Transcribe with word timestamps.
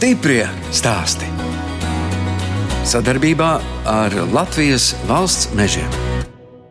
Stiprie 0.00 0.46
stāsti. 0.72 1.26
Sadarbībā 2.88 3.48
ar 3.84 4.14
Latvijas 4.32 4.94
valsts 5.04 5.50
mežiem. 5.52 5.90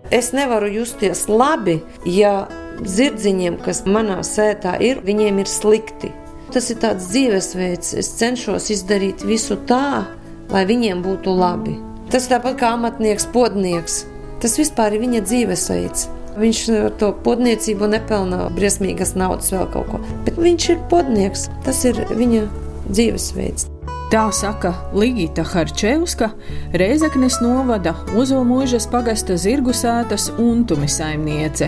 Es 0.09 0.31
nevaru 0.33 0.65
justies 0.73 1.27
labi, 1.29 1.75
ja 2.09 2.47
zirdziņiem, 2.81 3.59
kas 3.61 3.83
manā 3.85 4.23
sētā 4.25 4.71
ir, 4.81 5.03
viņiem 5.05 5.43
ir 5.43 5.51
slikti. 5.51 6.09
Tas 6.49 6.71
ir 6.73 6.79
tāds 6.81 7.11
dzīvesveids. 7.11 7.91
Es 8.01 8.09
cenšos 8.17 8.71
izdarīt 8.73 9.21
visu 9.21 9.59
tā, 9.69 10.07
lai 10.49 10.63
viņiem 10.65 11.03
būtu 11.05 11.35
labi. 11.37 11.75
Tas 12.09 12.25
tāpat 12.31 12.57
kā 12.63 12.71
amatnieks, 12.79 13.27
podnieks. 13.29 14.07
Tas 14.41 14.57
vispār 14.57 14.97
ir 14.97 15.03
viņa 15.03 15.21
dzīvesveids. 15.27 16.07
Viņš 16.41 16.63
ar 16.79 16.97
to 16.97 17.11
podniecību 17.29 17.91
nepelnā 17.93 18.47
briesmīgas 18.57 19.13
naudas 19.13 19.53
vēl 19.53 19.69
kaut 19.69 19.93
ko. 19.93 20.01
Bet 20.25 20.41
viņš 20.41 20.67
ir 20.73 20.81
podnieks. 20.89 21.45
Tas 21.67 21.83
ir 21.85 22.01
viņa 22.09 22.47
dzīvesveids. 22.91 23.69
Tā 24.09 24.23
saka 24.33 24.71
Ligita 24.89 25.43
Harčevska, 25.45 26.31
Reizeknes 26.73 27.35
novada 27.43 27.91
Ozolmužas 28.17 28.87
pagasta 28.89 29.35
zirgu 29.37 29.69
sētas 29.69 30.31
untumi 30.41 30.89
saimniece. 30.89 31.67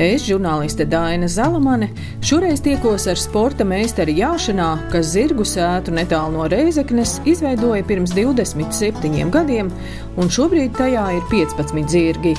Es, 0.00 0.24
žurnāliste 0.24 0.86
Daina 0.88 1.28
Zalamane, 1.28 1.90
šoreiz 2.24 2.64
tiekos 2.64 3.04
ar 3.12 3.20
sporta 3.20 3.68
meistari 3.68 4.16
Jāšanā, 4.16 4.70
kas 4.94 5.12
zirgu 5.12 5.44
sētu 5.44 5.92
netālu 5.92 6.38
no 6.38 6.48
Reizeknes 6.48 7.18
izveidoja 7.28 7.84
pirms 7.84 8.16
27 8.16 9.28
gadiem, 9.36 9.68
un 10.16 10.32
šobrīd 10.32 10.72
tajā 10.80 11.04
ir 11.18 11.32
15 11.36 11.92
zirgi. 11.92 12.38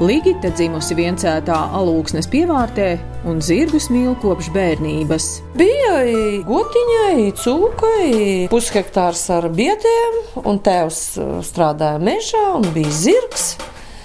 Ligita 0.00 0.48
dzimusi 0.48 0.94
viencētā 0.96 1.54
alūksnes 1.76 2.24
pievārtē 2.32 2.86
un 3.28 3.42
zirgus 3.44 3.90
mīl 3.92 4.14
kopš 4.22 4.46
bērnības. 4.54 5.26
Bija 5.60 5.98
gotiņai, 6.46 7.26
cūkai, 7.36 8.06
pushektārs 8.48 9.26
ar 9.36 9.50
bietēm, 9.52 10.16
un 10.40 10.62
tēvs 10.64 11.02
uh, 11.20 11.34
strādāja 11.44 12.00
mežā 12.00 12.46
un 12.56 12.64
bija 12.72 12.94
zirgs, 12.96 13.44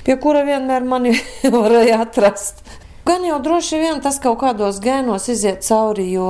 pie 0.03 0.17
kura 0.19 0.43
vienmēr 0.43 0.83
mani 0.83 1.15
varēja 1.55 2.01
atrast. 2.03 2.59
Gan 3.05 3.21
jau 3.21 3.35
droši 3.37 3.77
vien 3.77 3.99
tas 4.01 4.15
kaut 4.17 4.39
kādos 4.41 4.79
gēnos 4.81 5.27
iziet 5.29 5.61
cauri, 5.61 6.07
jo 6.15 6.25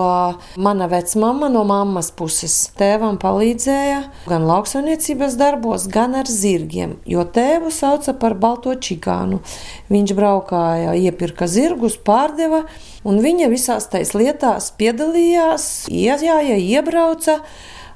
mana 0.60 0.90
vecmama 0.92 1.48
no 1.48 1.62
mammas 1.64 2.10
puses 2.12 2.56
tēvam 2.76 3.16
palīdzēja 3.22 4.02
gan 4.28 4.44
lauksaimniecības 4.44 5.38
darbos, 5.40 5.86
gan 5.88 6.18
ar 6.20 6.28
zirgiem, 6.28 6.98
jo 7.08 7.24
tēvu 7.38 7.72
sauca 7.72 8.12
par 8.20 8.36
balto 8.36 8.74
čigānu. 8.76 9.40
Viņš 9.88 10.12
braukāja, 10.18 10.98
iepirka 11.00 11.48
zirgus, 11.48 11.96
pārdeva, 11.96 12.66
un 13.08 13.24
viņa 13.24 13.48
visās 13.56 13.88
tais 13.88 14.12
lietās 14.12 14.74
piedalījās, 14.76 15.70
iejāja, 15.88 16.60
iebrauca. 16.60 17.40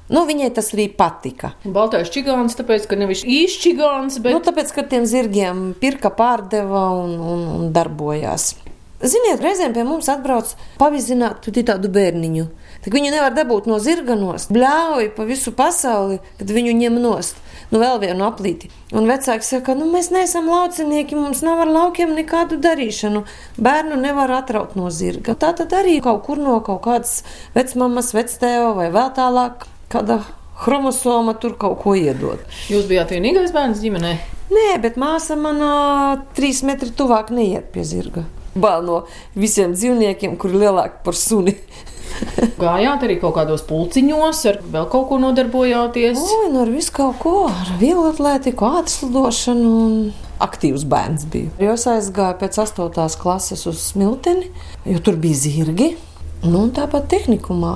Nu, 0.08 0.24
viņai 0.26 0.48
tas 0.56 0.72
arī 0.72 0.88
patika. 0.88 1.52
Baltais 1.68 2.08
čigāns, 2.10 2.56
tāpēc, 2.58 2.88
ka 2.88 2.96
nevis 2.98 3.26
īsts 3.28 3.60
čigāns, 3.60 4.18
bet. 4.24 4.32
Nu, 4.32 4.40
tāpēc, 4.40 4.72
ka 4.72 4.88
tiem 4.88 5.04
zirgiem 5.06 5.70
pirka, 5.78 6.08
pārdeva 6.16 6.88
un, 6.96 7.14
un, 7.20 7.46
un 7.60 7.70
darbojās. 7.76 8.54
Ziniet, 9.00 9.40
reizēm 9.40 9.72
pie 9.72 9.80
mums 9.88 10.10
atbrauc 10.12 10.50
pavizināt 10.76 11.46
tādu 11.48 11.88
bērniņu. 11.88 12.42
Tad 12.84 12.92
viņu 12.92 13.12
nevar 13.14 13.32
dabūt 13.32 13.64
no 13.68 13.78
zirganos, 13.80 14.50
bļauj 14.52 15.06
pa 15.16 15.24
visu 15.24 15.52
pasauli, 15.56 16.18
kad 16.36 16.50
viņu 16.52 16.74
ņem 16.76 16.98
nost. 17.00 17.38
Nu, 17.70 17.78
vēl 17.80 18.00
vienu 18.02 18.26
aplīti. 18.26 18.68
Un 18.92 19.06
vecāki 19.08 19.46
saka, 19.46 19.76
nu, 19.78 19.86
mēs 19.88 20.10
neesam 20.12 20.50
laucinieki, 20.50 21.16
mums 21.16 21.40
nav 21.46 21.62
ar 21.64 21.70
laukiem 21.72 22.12
nekādu 22.16 22.58
darīšanu. 22.60 23.22
Bērnu 23.56 23.96
nevar 24.00 24.32
atraut 24.36 24.74
no 24.76 24.90
zirga. 24.92 25.32
Tā 25.32 25.54
tad 25.56 25.72
arī 25.78 25.96
kaut 26.04 26.26
kur 26.26 26.40
no 26.40 26.58
kaut 26.66 26.82
kādas 26.84 27.22
vecmāmas, 27.54 28.10
vectēva 28.16 28.74
vai 28.76 28.90
vēl 28.92 29.14
tālāk 29.16 29.64
kāda 29.92 30.18
chromosoma 30.60 31.38
tur 31.40 31.54
kaut 31.60 31.78
ko 31.86 31.94
iedod. 31.96 32.42
Jūs 32.68 32.84
bijāt 32.90 33.14
vienīgais 33.16 33.54
bērns 33.56 33.80
ģimenē? 33.80 34.12
Nē, 34.50 34.68
bet 34.82 35.00
māsa 35.00 35.38
manā 35.40 35.72
trīs 36.36 36.60
metri 36.66 36.90
tuvāk 36.92 37.32
neiet 37.32 37.70
pie 37.72 37.86
zirga 37.86 38.26
bail 38.54 38.84
no 38.86 39.04
visiem 39.38 39.74
dzīvniekiem, 39.76 40.36
kuri 40.40 40.64
lielāki 40.64 41.02
par 41.04 41.18
suni. 41.18 41.56
Gājāt 42.60 43.04
arī 43.06 43.16
kaut 43.20 43.36
kādos 43.36 43.62
pulciņos, 43.68 44.42
ar 44.50 44.58
vēl 44.72 44.88
kaut 44.92 45.06
ko 45.10 45.20
nodarbojāties? 45.22 46.18
O, 46.20 46.40
nu 46.52 46.64
ar 46.64 46.72
visu 46.72 46.92
kaut 46.96 47.20
ko, 47.22 47.34
ar 47.48 47.72
vielu 47.80 48.08
atlētiku, 48.10 48.66
ātrslidošanu 48.80 49.72
un 49.84 49.96
aktīvs 50.42 50.86
bērns 50.90 51.26
biju. 51.30 51.52
Es 51.70 51.86
aizgāju 51.90 52.40
pēc 52.40 52.60
8. 52.64 53.08
klases 53.20 53.66
uz 53.70 53.82
Smilteni, 53.92 54.50
jo 54.88 55.02
tur 55.04 55.20
bija 55.20 55.42
zirgi. 55.44 55.92
Nu, 56.40 56.62
tāpat 56.72 57.10
tehnikumā 57.12 57.74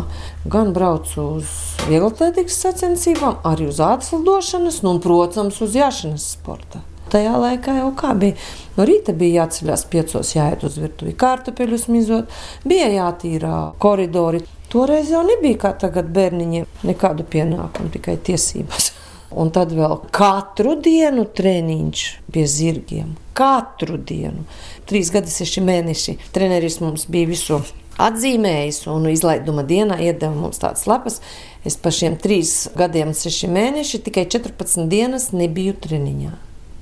gan 0.49 0.71
braucu 0.73 1.27
uz 1.37 1.51
vieglatlētikas 1.85 2.63
sacensībām, 2.65 3.43
arī 3.45 3.69
uz 3.69 3.81
ātrslidošanas, 3.85 4.81
nu, 4.87 4.97
un, 4.97 5.05
protams, 5.05 5.61
uz 5.61 5.77
jāšanas 5.77 6.31
sporta. 6.39 6.81
Tajā 7.15 7.37
laikā 7.39 7.77
jau 7.79 7.93
kā 7.95 8.11
bija. 8.19 8.35
No 8.75 8.83
rīta 8.89 9.13
bija 9.15 9.45
jāceļās 9.45 9.85
piecos, 9.93 10.33
jāiet 10.35 10.65
uz 10.67 10.81
virtuvi 10.83 11.13
kārtupeļus 11.15 11.87
mizot, 11.95 12.33
bija 12.67 12.89
jātīrā 12.91 13.59
koridori. 13.83 14.41
Toreiz 14.73 15.13
jau 15.13 15.21
nebija 15.23 15.61
kā 15.63 15.71
tagad 15.79 16.09
bērniņiem 16.17 16.67
nekādu 16.89 17.27
pienākumu, 17.31 17.93
tikai 17.95 18.17
tiesības. 18.27 18.91
Un 19.39 19.53
tad 19.55 19.71
vēl 19.75 19.95
katru 20.15 20.75
dienu 20.83 21.29
treniņš 21.39 22.03
pie 22.35 22.45
zirgiem. 22.51 23.15
Katru 23.35 23.99
dienu. 23.99 24.43
Trīs 24.91 25.13
gadi, 25.15 25.31
seši 25.31 25.63
mēneši. 25.63 26.17
Treneris 26.35 26.81
mums 26.83 27.07
bija 27.11 27.31
visu 27.31 27.61
atzīmējis 28.03 28.81
un 28.91 29.07
izlaiduma 29.11 29.63
dienā 29.67 30.01
iedeva 30.03 30.35
mums 30.35 30.59
tādas 30.63 30.89
lapas. 30.91 31.21
Es 31.67 31.79
pa 31.79 31.95
šiem 31.95 32.19
trīs 32.19 32.65
gadiem, 32.79 33.15
seši 33.15 33.51
mēneši, 33.55 34.03
tikai 34.07 34.27
14 34.35 34.91
dienas 34.91 35.31
nebiju 35.35 35.79
treniņā. 35.87 36.35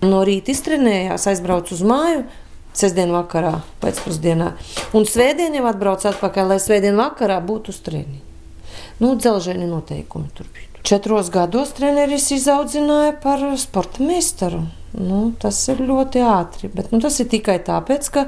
No 0.03 0.25
rīta 0.27 0.51
iztrenējās, 0.51 1.29
aizbraucu 1.31 1.77
uz 1.77 1.83
māju. 1.87 2.25
Sestdien 2.75 3.13
vakarā, 3.13 3.59
pēcpusdienā. 3.83 4.49
Un 4.97 5.05
svētdien 5.07 5.55
jau 5.59 5.67
atbraucu 5.69 6.09
atpakaļ, 6.09 6.55
lai 6.55 6.57
svētdien 6.63 6.97
vakarā 6.97 7.37
būtu 7.45 7.71
uz 7.71 7.79
treniņu. 7.85 8.23
Nu, 9.03 9.13
dzelžēni 9.21 9.69
noteikumi 9.69 10.33
tur 10.35 10.49
bija. 10.49 10.71
Četros 10.83 11.29
gados 11.31 11.75
treneris 11.77 12.31
izaudzināja 12.35 13.13
par 13.23 13.45
sporta 13.61 14.03
meistaru. 14.03 14.65
Nu, 14.97 15.21
tas 15.39 15.61
ir 15.71 15.85
ļoti 15.85 16.25
ātri, 16.27 16.73
bet 16.73 16.91
nu, 16.91 16.99
tas 17.05 17.21
ir 17.23 17.29
tikai 17.31 17.61
tāpēc, 17.63 18.09
ka 18.17 18.27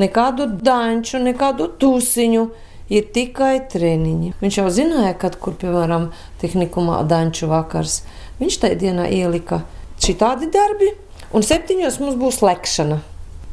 nekādu 0.00 0.48
daņu, 0.64 1.20
nekādu 1.28 1.68
tūsiņu 1.78 2.48
ir 2.90 3.06
tikai 3.14 3.54
treniņi. 3.70 4.34
Viņš 4.42 4.60
jau 4.64 4.66
zināja, 4.80 5.14
kad 5.20 5.38
kur, 5.38 5.54
piemēram, 5.60 6.10
tehnikumā 6.42 7.04
daņu 7.08 7.52
vakars. 7.52 8.00
Viņš 8.40 8.60
tajā 8.64 8.80
dienā 8.82 9.06
ielika 9.14 9.62
šitādi 10.02 10.50
darbi, 10.52 10.90
Un 11.34 11.42
septiņos 11.42 11.98
mums 11.98 12.14
būs 12.14 12.36
lekšana. 12.46 13.00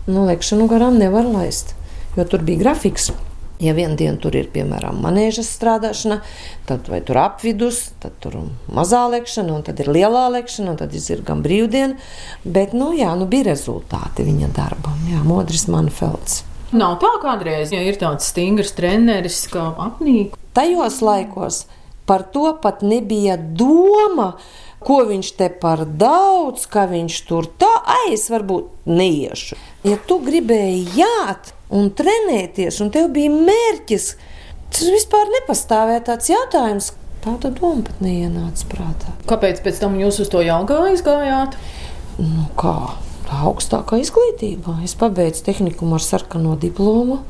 Nu, 0.05 0.25
lekšanu 0.27 0.67
garām 0.69 0.99
nevar 1.01 1.25
laist, 1.25 1.73
jo 2.13 2.25
tur 2.29 2.43
bija 2.45 2.61
grafiks. 2.61 3.09
Ja 3.61 3.73
vienu 3.77 3.93
dienu 3.97 4.17
tur 4.21 4.33
ir, 4.37 4.47
piemēram, 4.53 4.99
manēžas 5.01 5.49
strādāšana, 5.53 6.19
tad 6.69 6.87
tur 6.89 7.19
apvidus, 7.21 7.91
tad 8.01 8.15
tur 8.21 8.39
mazā 8.73 9.01
lekšana, 9.09 9.53
un 9.57 9.65
tad 9.65 9.81
ir 9.81 9.89
lielā 9.93 10.27
lekšana, 10.33 10.73
un 10.73 10.79
tad 10.79 10.93
ir 10.97 11.21
gan 11.25 11.43
brīvdiena. 11.45 11.97
Bet, 12.45 12.73
nu, 12.77 12.89
jā, 12.97 13.11
nu 13.17 13.29
bija 13.29 13.51
rezultāti 13.51 14.25
viņa 14.29 14.49
darbam. 14.57 15.01
Jā, 15.09 15.21
Modris 15.25 15.67
Manfelds. 15.69 16.41
Nav 16.73 16.99
tā 17.01 17.11
kādreiz, 17.21 17.73
ja 17.73 17.81
ir 17.85 17.97
tāds 18.01 18.29
stingrs 18.29 18.73
treneris, 18.77 19.43
kā 19.51 19.71
apnīk. 19.89 20.37
Tajos 20.57 21.01
laikos 21.05 21.65
par 22.09 22.25
to 22.33 22.49
pat 22.61 22.81
nebija 22.81 23.37
doma 23.37 24.33
ko 24.81 25.01
viņš 25.09 25.31
te 25.37 25.49
par 25.61 25.83
daudz, 25.85 26.65
ka 26.71 26.87
viņš 26.89 27.17
tur 27.29 27.47
tā, 27.61 27.69
ai, 27.85 28.13
es 28.15 28.27
varbūt 28.33 28.89
neiešu. 28.89 29.57
Ja 29.87 29.97
tu 30.07 30.19
gribēji 30.25 30.97
jāt 30.97 31.53
un 31.73 31.91
trenēties, 31.95 32.81
un 32.83 32.89
tev 32.93 33.11
bija 33.13 33.31
mērķis, 33.33 34.07
tas 34.73 34.89
vispār 34.95 35.29
nepastāvēja 35.37 36.07
tāds 36.11 36.33
jautājums. 36.33 36.91
Tāda 37.21 37.51
doma 37.53 37.85
pat 37.85 38.01
neienāca 38.01 38.65
prātā. 38.71 39.13
Kāpēc 39.29 39.61
pēc 39.61 39.77
tam 39.83 39.99
jūs 40.01 40.23
uz 40.23 40.29
to 40.33 40.41
jau 40.41 40.63
aizgājāt? 40.65 41.57
Nu, 42.17 42.47
kā? 42.57 42.75
Tā 43.29 43.43
augstākā 43.45 44.01
izglītība. 44.01 44.79
Es 44.83 44.97
pabeidzu 44.97 45.45
tehnikumu 45.45 45.99
ar 45.99 46.03
sarkano 46.03 46.57
diplomu. 46.59 47.21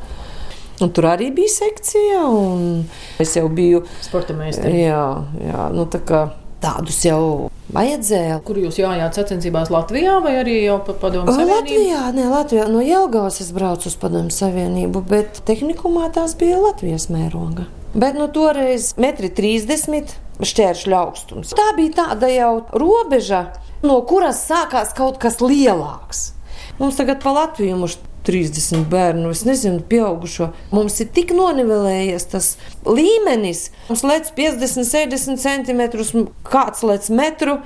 Un 0.82 0.90
tur 0.96 1.06
arī 1.12 1.28
bija 1.36 1.52
sekcija, 1.54 2.24
un 2.26 2.88
es 3.22 3.36
jau 3.38 3.46
biju 3.54 3.84
sporta 4.02 4.34
meistars. 4.34 4.74
Jā, 4.74 5.04
jā 5.38 5.68
nu, 5.76 5.86
tā 5.92 6.00
kā 6.02 6.24
Tādus 6.62 7.00
jau 7.02 7.50
vajadzēja. 7.74 8.38
Kur 8.46 8.60
jūs 8.62 8.78
jājāt 8.78 9.18
sacensībās 9.18 9.72
Latvijā 9.74 10.20
vai 10.22 10.36
arī 10.44 10.60
jau 10.62 10.78
pa 10.86 10.94
padomu 11.02 11.34
savienību? 11.34 11.56
Latvijā, 11.58 12.02
ne 12.14 12.28
Latvijā. 12.30 12.66
No 12.70 12.84
Jelgavas 12.86 13.40
es 13.42 13.50
braucu 13.56 13.90
uz 13.90 13.96
padomu 13.98 14.34
savienību, 14.34 15.02
bet 15.10 15.42
tehnikumā 15.48 16.12
tās 16.14 16.36
bija 16.38 16.60
Latvijas 16.62 17.08
mēroga. 17.14 17.66
Bet 17.98 18.16
nu 18.16 18.30
toreiz 18.32 18.92
metri 19.02 19.32
30 19.34 20.14
šķēršļu 20.46 20.98
augstums. 20.98 21.56
Tā 21.58 21.72
bija 21.78 21.98
tāda 22.04 22.30
jau 22.32 22.54
robeža, 22.78 23.48
no 23.82 23.98
kuras 24.08 24.46
sākās 24.46 24.94
kaut 24.98 25.18
kas 25.22 25.42
lielāks. 25.42 26.30
Mums 26.78 26.98
tagad 26.98 27.20
pa 27.24 27.34
Latviju 27.36 27.82
mums 27.82 27.98
30 28.28 28.86
bērnu, 28.92 29.32
es 29.34 29.44
nezinu, 29.48 29.82
pieaugušo. 29.90 30.52
Mums 30.74 31.00
ir 31.02 31.10
tik 31.16 31.34
nonivelējies 31.36 32.28
tas 32.34 32.50
līmenis. 32.86 33.70
Mums 33.90 34.04
lec 34.06 34.30
50, 34.38 34.86
60 34.88 35.42
centimetrus, 35.42 36.14
kāds 36.48 36.86
lec 36.86 37.10
metru. 37.14 37.60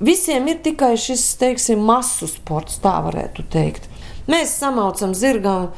Visiem 0.00 0.48
ir 0.48 0.62
tikai 0.64 0.94
šis, 0.98 1.22
teiksim, 1.40 1.82
masu 1.84 2.28
sports, 2.30 2.80
tā 2.82 2.96
varētu 3.04 3.44
teikt. 3.52 3.86
Mēs 4.30 4.54
samaucam 4.58 5.12
zirgam 5.16 5.70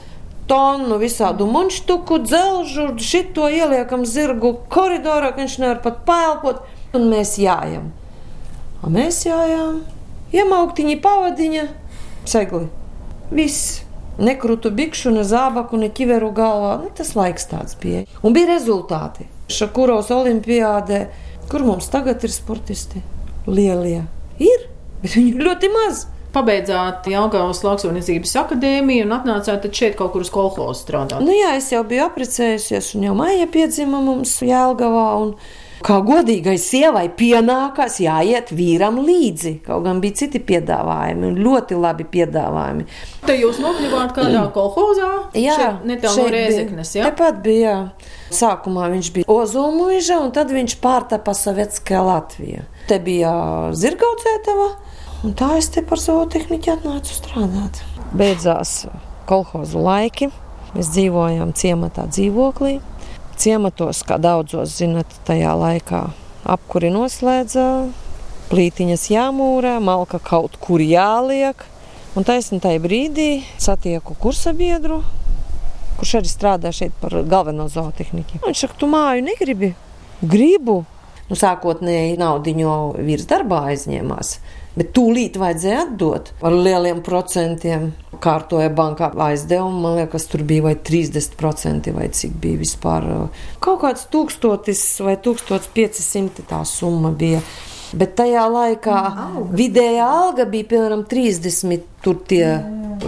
tonu 0.50 0.98
visādu 1.00 1.46
munštuku, 1.50 2.20
dzelžu, 2.24 2.88
šito 3.02 3.48
ieliekam 3.50 4.06
zirgu 4.06 4.54
koridorā, 4.72 5.32
ka 5.32 5.42
viņš 5.42 5.58
nevar 5.62 5.82
pat 5.84 6.02
paelpot, 6.08 6.62
un 6.96 7.08
mēs 7.12 7.36
jājam. 7.40 7.90
A 8.82 8.90
mēs 8.90 9.22
jājām, 9.26 9.82
iemauktiņi, 10.34 10.98
pavadiņa, 11.04 11.64
segli. 12.28 12.66
Viss. 13.32 13.82
Nekrūtu 14.20 14.72
bikšu, 14.76 15.12
ne 15.14 15.24
zābaku, 15.24 15.78
ne 15.80 15.88
ķiveru 15.92 16.32
galvā. 16.36 16.74
Nu, 16.82 16.90
tas 16.96 17.14
laiks 17.16 17.48
tāds 17.48 17.76
bija. 17.80 18.04
Un 18.20 18.36
bija 18.36 18.50
rezultāti. 18.52 19.28
Šakuros 19.52 20.10
olimpiādē, 20.12 21.06
kur 21.48 21.64
mums 21.64 21.88
tagad 21.92 22.24
ir 22.24 22.32
sportisti? 22.32 23.00
Lielie. 23.48 24.02
Ir, 24.42 24.66
bet 25.02 25.16
viņi 25.16 25.32
ir 25.32 25.46
ļoti 25.48 25.70
maz. 25.72 26.06
Pabeidzāt 26.32 27.08
Jāgaunas 27.12 27.60
lauksaimniecības 27.60 28.30
akadēmiju 28.40 29.04
un 29.04 29.16
atnācāt 29.18 29.66
šeit 29.76 29.98
kaut 29.98 30.14
kur 30.14 30.24
uz 30.24 30.30
kolhozu 30.32 30.80
strādāt. 30.80 31.20
Nu 31.24 31.34
jā, 31.34 31.50
es 31.58 31.68
jau 31.74 31.82
biju 31.84 32.06
apprecējusies 32.06 32.94
un 32.96 33.04
jau 33.10 33.16
maija 33.18 33.48
piedzima 33.52 34.00
mums 34.04 34.38
Jēlgavā. 34.44 35.08
Un... 35.20 35.34
Kā 35.82 35.96
godīgai 36.06 36.54
sievai 36.62 37.08
pienākās 37.18 37.96
jāiet 38.04 38.52
vīram 38.54 39.00
līdzi. 39.02 39.56
Kaut 39.66 39.82
gan 39.86 39.98
bija 40.02 40.20
citi 40.20 40.38
piedāvājumi, 40.46 41.32
ļoti 41.42 41.78
labi 41.80 42.06
piedāvājumi. 42.12 42.86
Te 43.26 43.34
jūs 43.34 43.58
nokļuvāt 43.62 44.12
kādā 44.14 44.44
kolhozā? 44.54 45.08
Jā, 45.38 45.72
netālu 45.88 46.28
no 46.28 46.34
Rēzeknes. 46.36 46.92
Jā, 46.98 47.08
tepat 47.10 47.40
bija. 47.42 47.74
Sākumā 48.32 48.86
viņš 48.94 49.10
bija 49.16 49.28
Ozolmuiža, 49.32 50.20
un 50.22 50.30
tad 50.36 50.54
viņš 50.54 50.76
pārtapa 50.84 51.34
Sovietskajā 51.36 52.04
Latvijā. 52.06 52.62
Te 52.86 53.00
bija 53.02 53.34
Zirgaucētava, 53.74 54.68
un 55.26 55.34
tā 55.38 55.50
es 55.58 55.72
te 55.74 55.82
par 55.82 56.00
savu 56.02 56.28
tehniku 56.30 56.76
atnācu 56.76 57.18
strādāt. 57.18 57.82
Beidzās 58.14 58.84
kolhozu 59.26 59.82
laiki. 59.82 60.30
Mēs 60.72 60.94
dzīvojām 60.94 61.52
ciematā 61.58 62.06
dzīvoklī 62.08 62.78
ciematos, 63.38 64.02
kā 64.06 64.18
daudzos 64.22 64.76
zinat, 64.78 65.08
tajā 65.26 65.52
laikā 65.58 66.02
apkuri 66.48 66.90
noslēdza, 66.92 67.66
plītiņas 68.50 69.08
jāmūrē, 69.12 69.76
malka 69.84 70.20
kaut 70.22 70.58
kur 70.62 70.82
jāliek. 70.84 71.68
Un 72.12 72.26
taisnība 72.28 72.66
tajā 72.66 72.80
brīdī 72.84 73.28
satieku 73.62 74.12
kursa 74.20 74.52
biedru, 74.52 74.98
kurš 75.96 76.18
arī 76.18 76.28
strādā 76.28 76.72
šeit 76.74 76.92
par 77.00 77.14
galveno 77.24 77.70
zootehniku. 77.72 78.42
Viņš 78.44 78.66
saka, 78.66 78.76
tu 78.76 78.88
māju 78.92 79.24
negribi? 79.24 79.72
Gribu. 80.20 80.82
Nu, 81.30 81.38
sākotnēji 81.38 82.18
naudiņu 82.20 82.74
virs 83.06 83.24
darbā 83.30 83.62
aizņēmās. 83.72 84.34
Bet 84.76 84.92
tūlīt 84.96 85.38
vajadzēja 85.40 85.86
atdot 85.86 86.32
ar 86.44 86.56
lieliem 86.56 87.00
procentiem. 87.06 87.92
Kārtoja 88.22 88.70
bankā 88.72 89.10
aizdevumu, 89.26 89.82
man 89.82 89.98
liekas, 90.00 90.28
tur 90.30 90.44
bija 90.46 90.68
vai 90.68 90.76
30% 90.78 91.92
vai 91.96 92.08
cik 92.14 92.38
bija 92.42 92.60
vispār. 92.62 93.08
Kaut 93.62 93.82
kāds 93.82 94.06
tūkstotis 94.12 94.84
vai 95.02 95.16
1500 95.18 96.46
tā 96.48 96.62
summa 96.68 97.10
bija. 97.10 97.42
Bet 97.92 98.14
tajā 98.16 98.46
laikā 98.48 98.98
alga. 99.10 99.44
vidējā 99.52 100.06
alga 100.08 100.46
bija 100.48 100.70
piemēram 100.70 101.04
30. 101.10 101.82
Tur 102.02 102.22
tie 102.30 102.46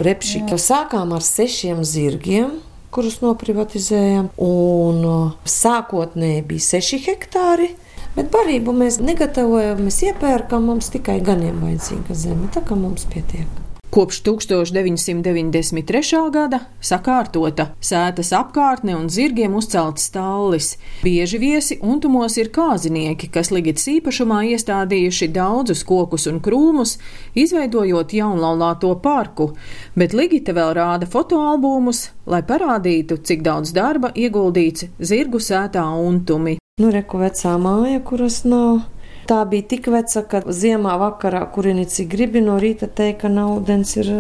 repšiki. 0.05 0.59
Sākām 0.61 1.15
ar 1.17 1.25
sešiem 1.25 1.81
zirgiem 1.89 2.59
kurus 2.95 3.19
noprivatizējām. 3.25 4.31
Un 4.45 5.03
sākotnēji 5.49 6.47
bija 6.51 6.69
6 6.69 7.03
hektāri. 7.09 7.73
Bet 8.15 8.31
barību 8.31 8.71
mēs 8.79 9.01
negatavojam, 9.03 9.83
mēs 9.89 9.99
iepērkam, 10.07 10.71
mums 10.71 10.93
tikai 10.95 11.19
ganiem 11.25 11.59
vajadzīga 11.65 12.15
zeme, 12.15 12.47
tā 12.55 12.63
kā 12.63 12.79
mums 12.79 13.09
pietiek. 13.11 13.64
Kopš 13.95 14.25
1993. 14.27 16.17
gada 16.35 16.59
sakārtota 16.83 17.69
sētas 17.79 18.33
apkārtne 18.35 18.97
un 18.99 19.05
zirgiem 19.07 19.53
uzcelts 19.55 20.09
stallis. 20.09 20.73
Bieži 21.05 21.39
viesi 21.39 21.77
untumos 21.79 22.35
ir 22.43 22.51
kāzinieki, 22.57 23.29
kas 23.31 23.53
Ligits 23.55 23.87
īpašumā 23.93 24.41
iestādījuši 24.57 25.29
daudzus 25.37 25.85
kokus 25.87 26.27
un 26.27 26.41
krūmus, 26.43 26.97
izveidojot 27.39 28.17
jaunlaulāto 28.19 28.91
parku, 29.05 29.53
bet 29.95 30.11
Ligita 30.11 30.57
vēl 30.59 30.75
rāda 30.81 31.07
fotoalbumus, 31.07 32.09
lai 32.27 32.43
parādītu, 32.43 33.21
cik 33.23 33.47
daudz 33.47 33.71
darba 33.79 34.11
ieguldīts 34.11 34.91
zirgu 34.99 35.39
sētā 35.39 35.87
untumi. 36.03 36.59
Nu, 36.83 36.91
reku 36.91 37.23
vecā 37.23 37.55
māja, 37.63 38.03
kuras 38.03 38.43
nav. 38.43 38.89
Tā 39.25 39.41
bija 39.49 39.65
tik 39.71 39.89
veca, 39.89 40.21
ka 40.29 40.43
ziemā 40.53 40.99
vakarā, 41.01 41.47
kurini 41.55 41.87
cik 41.89 42.11
gribi 42.13 42.43
no 42.45 42.59
rīta 42.61 42.91
teikt, 42.93 43.23
ka 43.23 43.31
nav 43.33 43.55
ūdens 43.57 43.97
ir 43.97 44.11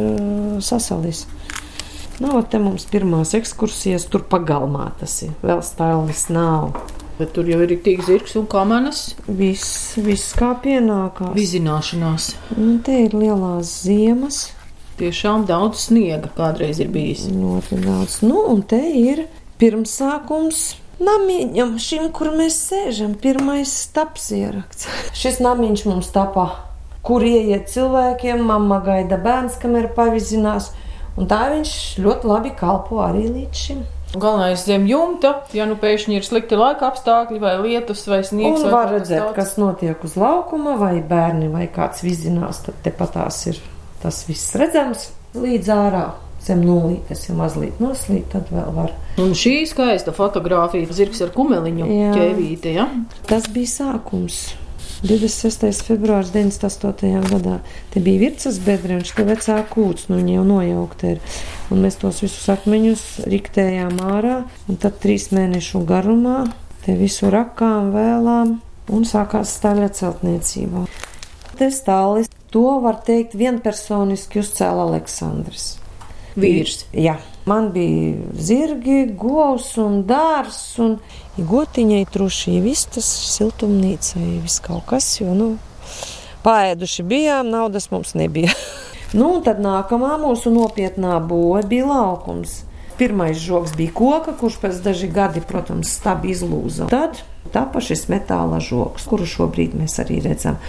sasalis. 0.65 1.27
Nav 2.23 2.45
te 2.49 2.61
mums 2.63 2.87
pirmās 2.89 3.35
ekskursijas, 3.37 4.07
tur 4.09 4.23
pagalmā 4.31 4.93
tas 5.01 5.17
ir. 5.27 5.35
Vēl 5.45 5.61
stāvis 5.67 6.29
nav. 6.33 6.79
Bet 7.19 7.35
tur 7.35 7.47
jau 7.47 7.61
ir 7.63 7.75
tik 7.85 8.01
zirgs 8.07 8.35
un 8.39 8.47
kamanas. 8.51 9.03
Viss, 9.27 9.99
viss 10.01 10.33
kā 10.39 10.55
pienākās. 10.63 11.35
Vizināšanās. 11.37 12.31
Un 12.57 12.79
te 12.87 13.05
ir 13.05 13.19
lielās 13.19 13.75
ziemas. 13.85 14.47
Tiešām 14.99 15.45
daudz 15.47 15.89
sniega 15.89 16.31
kādreiz 16.39 16.81
ir 16.83 16.89
bijis. 16.95 17.27
Ļoti 17.29 17.83
daudz. 17.83 18.21
Nu, 18.23 18.41
un 18.55 18.63
te 18.67 18.81
ir 18.81 19.27
pirmsākums 19.61 20.65
Namiņam, 21.03 21.75
šim, 21.83 22.07
kur 22.15 22.31
mēs 22.37 22.57
sēžam, 22.69 23.17
pirmais 23.19 23.73
taps 23.95 24.29
ierakts. 24.35 24.87
Šis 25.21 25.41
namiņš 25.43 25.85
mums 25.89 26.13
tapā, 26.15 26.47
kur 27.07 27.25
ieiet 27.27 27.67
cilvēkiem, 27.73 28.45
mamma 28.47 28.79
gaida 28.85 29.19
bērns, 29.21 29.59
kamēr 29.63 29.91
pavizinās, 29.97 30.71
un 31.19 31.31
tā 31.31 31.41
viņš 31.57 31.75
ļoti 32.05 32.31
labi 32.31 32.55
kalpo 32.59 33.03
arī 33.05 33.27
līdz 33.27 33.67
šim. 33.67 33.85
Galvenais 34.15 34.63
zem 34.63 34.85
jumta, 34.87 35.41
ja 35.57 35.65
nu 35.67 35.75
pēkšņi 35.81 36.21
ir 36.21 36.27
slikti 36.27 36.55
laika 36.55 36.87
apstākļi, 36.93 37.41
vai 37.43 37.57
lietus, 37.65 38.05
vai 38.07 38.21
sniegs. 38.23 38.63
Un 38.63 38.71
var 38.71 38.93
redzēt, 38.95 39.25
daudz. 39.25 39.35
kas 39.41 39.57
notiek 39.59 40.05
uz 40.07 40.15
laukuma, 40.21 40.77
vai 40.79 41.01
bērni, 41.03 41.51
vai 41.51 41.67
kāds 41.75 42.05
vizinās, 42.07 42.63
tad 42.69 42.79
tepatās 42.87 43.41
ir 43.51 43.59
tas 44.05 44.23
viss 44.29 44.55
redzams 44.61 45.09
līdz 45.35 45.73
ārā 45.75 46.05
zem 46.45 46.65
nulītes, 46.65 47.29
ja 47.29 47.37
mazliet 47.39 47.81
noslīd, 47.83 48.27
tad 48.33 48.51
vēl 48.53 48.75
var. 48.77 48.93
Un 49.23 49.33
šī 49.39 49.63
skaista 49.71 50.13
fotografija, 50.17 50.91
zirgs 50.95 51.23
ar 51.25 51.33
kumeliņu 51.35 51.89
ķēvīti, 51.89 52.77
ja? 52.77 52.89
Tas 53.29 53.49
bija 53.53 53.73
sākums. 53.73 54.45
26. 55.05 55.85
februāris 55.85 56.31
98. 56.33 57.11
gadā. 57.29 57.59
Te 57.93 58.01
bija 58.01 58.23
virsmas 58.23 58.57
bedre 58.65 58.97
un 58.97 59.05
šī 59.05 59.27
vecā 59.29 59.59
kūts, 59.69 60.09
nu 60.09 60.17
viņa 60.21 60.39
jau 60.39 60.45
nojaukta 60.49 61.15
ir. 61.15 61.21
Un 61.73 61.85
mēs 61.85 61.99
tos 62.01 62.23
visus 62.25 62.49
akmeņus 62.55 63.05
riktējām 63.29 64.01
ārā, 64.01 64.39
un 64.69 64.81
tad 64.81 64.97
trīs 65.05 65.29
mēnešu 65.35 65.85
garumā 65.89 66.47
te 66.87 66.97
visu 66.97 67.29
rakām, 67.33 67.93
vēlām, 67.93 68.59
un 68.93 69.07
sākās 69.09 69.53
staļa 69.59 69.93
celtniecība. 69.97 70.87
Te 71.59 71.71
stālis, 71.73 72.33
to 72.53 72.67
var 72.85 73.01
teikt 73.05 73.37
vienpersoniski 73.37 74.41
uzcēla 74.41 74.89
Aleksandrs 74.89 75.75
vīrs. 76.37 76.85
Jā. 76.93 77.19
Man 77.45 77.69
bija 77.75 78.15
zirgi, 78.41 79.03
govs 79.21 79.75
un 79.81 80.01
dārs, 80.09 80.61
un 80.81 80.97
gotiņai 81.37 82.07
truši 82.09 82.57
vistas, 82.65 83.09
siltumnīcai, 83.35 84.39
viss 84.41 84.63
kaut 84.65 84.87
kas, 84.89 85.11
jo, 85.21 85.35
nu, 85.37 85.51
paēduši 86.47 87.05
bijām, 87.09 87.51
naudas 87.53 87.91
mums 87.93 88.15
nebija. 88.17 88.55
nu, 89.19 89.35
un 89.35 89.45
tad 89.45 89.61
nākamā 89.61 90.17
mūsu 90.23 90.55
nopietnā 90.55 91.19
būve 91.21 91.67
bija 91.69 91.91
laukums. 91.91 92.63
Pirmais 92.97 93.37
žoks 93.43 93.75
bija 93.77 93.93
koka, 93.93 94.37
kurš 94.39 94.61
pēc 94.63 94.81
daži 94.85 95.11
gadi, 95.13 95.43
protams, 95.45 95.91
stabi 95.99 96.31
izlūza. 96.33 96.87
Tad 96.89 97.21
tapa 97.53 97.83
šis 97.83 98.07
metāla 98.09 98.61
žoks, 98.63 99.05
kuru 99.11 99.27
šobrīd 99.29 99.75
mēs 99.77 99.99
arī 100.01 100.21
redzam. 100.25 100.61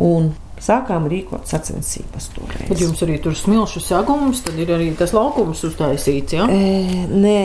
Un 0.00 0.32
sākām 0.62 1.08
rīkot 1.10 1.48
sacensības. 1.50 2.30
Toreiz. 2.34 2.66
Tad 2.70 2.82
jums 2.82 3.02
arī 3.06 3.20
tur 3.22 3.36
smilšu 3.38 3.82
sagums, 3.84 4.42
tad 4.46 4.58
ir 4.60 4.74
arī 4.74 4.90
tas 4.98 5.14
laukums 5.16 5.64
uztaisīts. 5.66 6.36
Ja? 6.36 6.48
E, 6.50 7.06
nē, 7.10 7.40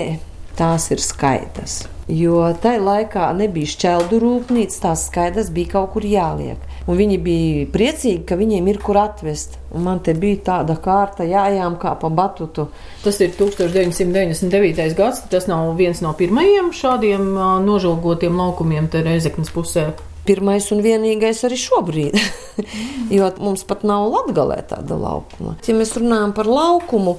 tās 0.60 0.90
ir 0.94 1.02
skaitas. 1.04 1.84
Jo 2.10 2.48
tajā 2.58 2.82
laikā 2.82 3.28
nebija 3.38 3.70
šķeldu 3.70 4.18
rūpnīca, 4.24 4.80
tās 4.88 5.06
skaidrs 5.12 5.52
bija 5.54 5.76
kaut 5.76 5.92
kur 5.94 6.06
jāliek. 6.10 6.64
Un 6.90 6.98
viņi 6.98 7.18
bija 7.22 7.66
priecīgi, 7.70 8.24
ka 8.26 8.34
viņiem 8.40 8.66
ir 8.72 8.80
kur 8.82 8.98
atvest. 8.98 9.60
Un 9.78 9.86
man 9.86 10.02
te 10.02 10.16
bija 10.18 10.40
tāda 10.48 10.74
kārta, 10.82 11.28
jājām 11.30 11.78
kā 11.82 11.94
pa 12.02 12.10
batutu. 12.10 12.66
Tas 13.04 13.22
ir 13.22 13.36
1999. 13.38 14.96
gads. 14.98 15.22
Tas 15.30 15.46
nav 15.52 15.76
viens 15.78 16.02
no 16.02 16.16
pirmajiem 16.18 16.74
šādiem 16.74 17.30
nožēlotiem 17.68 18.42
laukumiem 18.42 18.90
te 18.90 19.06
Reizeknas 19.06 19.54
pusē 19.54 19.92
pirmais 20.30 20.70
un 20.72 20.86
vienīgais 20.86 21.44
arī 21.50 21.60
šobrīd. 21.60 22.20
jo 23.18 23.30
mums 23.42 23.66
pat 23.68 23.84
nav 23.88 24.08
latgalē 24.14 24.62
tāda 24.70 24.98
laukuma. 25.00 25.58
Ja 25.68 25.78
mēs 25.78 25.98
runājam 25.98 26.38
par 26.38 26.50
laukumu, 26.50 27.18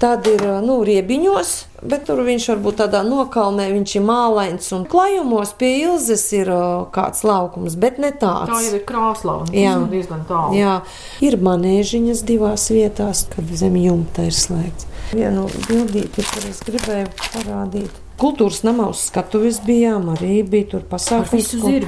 Tad 0.00 0.24
ir 0.30 0.40
nu, 0.64 0.78
riebiņos, 0.80 1.48
bet 1.84 2.06
tur 2.08 2.22
viņš 2.24 2.46
varbūt 2.54 2.78
tādā 2.80 3.02
nokalnē, 3.04 3.66
viņš 3.74 3.98
ir 3.98 4.04
mālains 4.08 4.70
un 4.72 4.86
klājumos 4.88 5.52
pie 5.60 5.74
ilzes 5.82 6.24
ir 6.38 6.48
kāds 6.94 7.20
laukums, 7.28 7.76
bet 7.76 8.00
ne 8.00 8.08
tāds. 8.08 8.48
Tā 8.48 8.62
jau 8.64 8.78
ir 8.78 8.86
krāslauna. 8.88 9.52
Jā. 9.52 9.76
diezgan 9.92 10.24
tālu. 10.28 10.56
Jā, 10.56 10.78
ir 11.20 11.36
manēžiņas 11.44 12.24
divās 12.24 12.70
vietās, 12.72 13.26
kad 13.34 13.52
zem 13.60 13.76
jumta 13.76 14.24
ir 14.24 14.36
slēgts. 14.40 14.88
Vienu 15.12 15.44
bildīti, 15.66 16.24
kur 16.32 16.48
es 16.48 16.64
gribēju 16.64 17.12
parādīt. 17.34 18.06
Kultūras 18.20 18.60
namā 18.68 18.90
uz 18.92 19.06
skatuves 19.08 19.62
bijām, 19.64 20.10
arī 20.12 20.42
bija 20.44 20.74
tur 20.74 20.82
pasākums. 20.84 21.30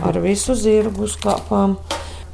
Ar 0.01 0.17
visu 0.23 0.57
zirgu? 0.57 1.05
Uzkāpām. 1.05 1.77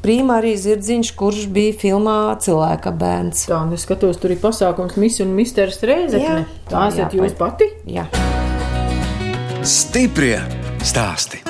Prīmā 0.05 0.37
arī 0.39 0.53
zirdziņš, 0.55 1.11
kurš 1.19 1.49
bija 1.51 1.75
filmā 1.81 2.15
Cilvēka 2.39 2.93
bērns. 2.95 3.49
Tā, 3.51 3.59
un 3.67 3.75
es 3.75 3.83
skatos, 3.83 4.21
tur 4.23 4.37
ir 4.37 4.39
pasākums 4.39 4.95
Miss 5.03 5.19
un 5.25 5.35
Misters 5.35 5.83
Reizekne. 5.83 6.47
Tā 6.71 6.87
esat 6.93 7.19
Jā, 7.19 7.25
jūs 7.25 7.35
pati? 7.43 7.73
Jā. 7.91 8.07
Stiprie 9.67 10.39
stāsti. 10.87 11.43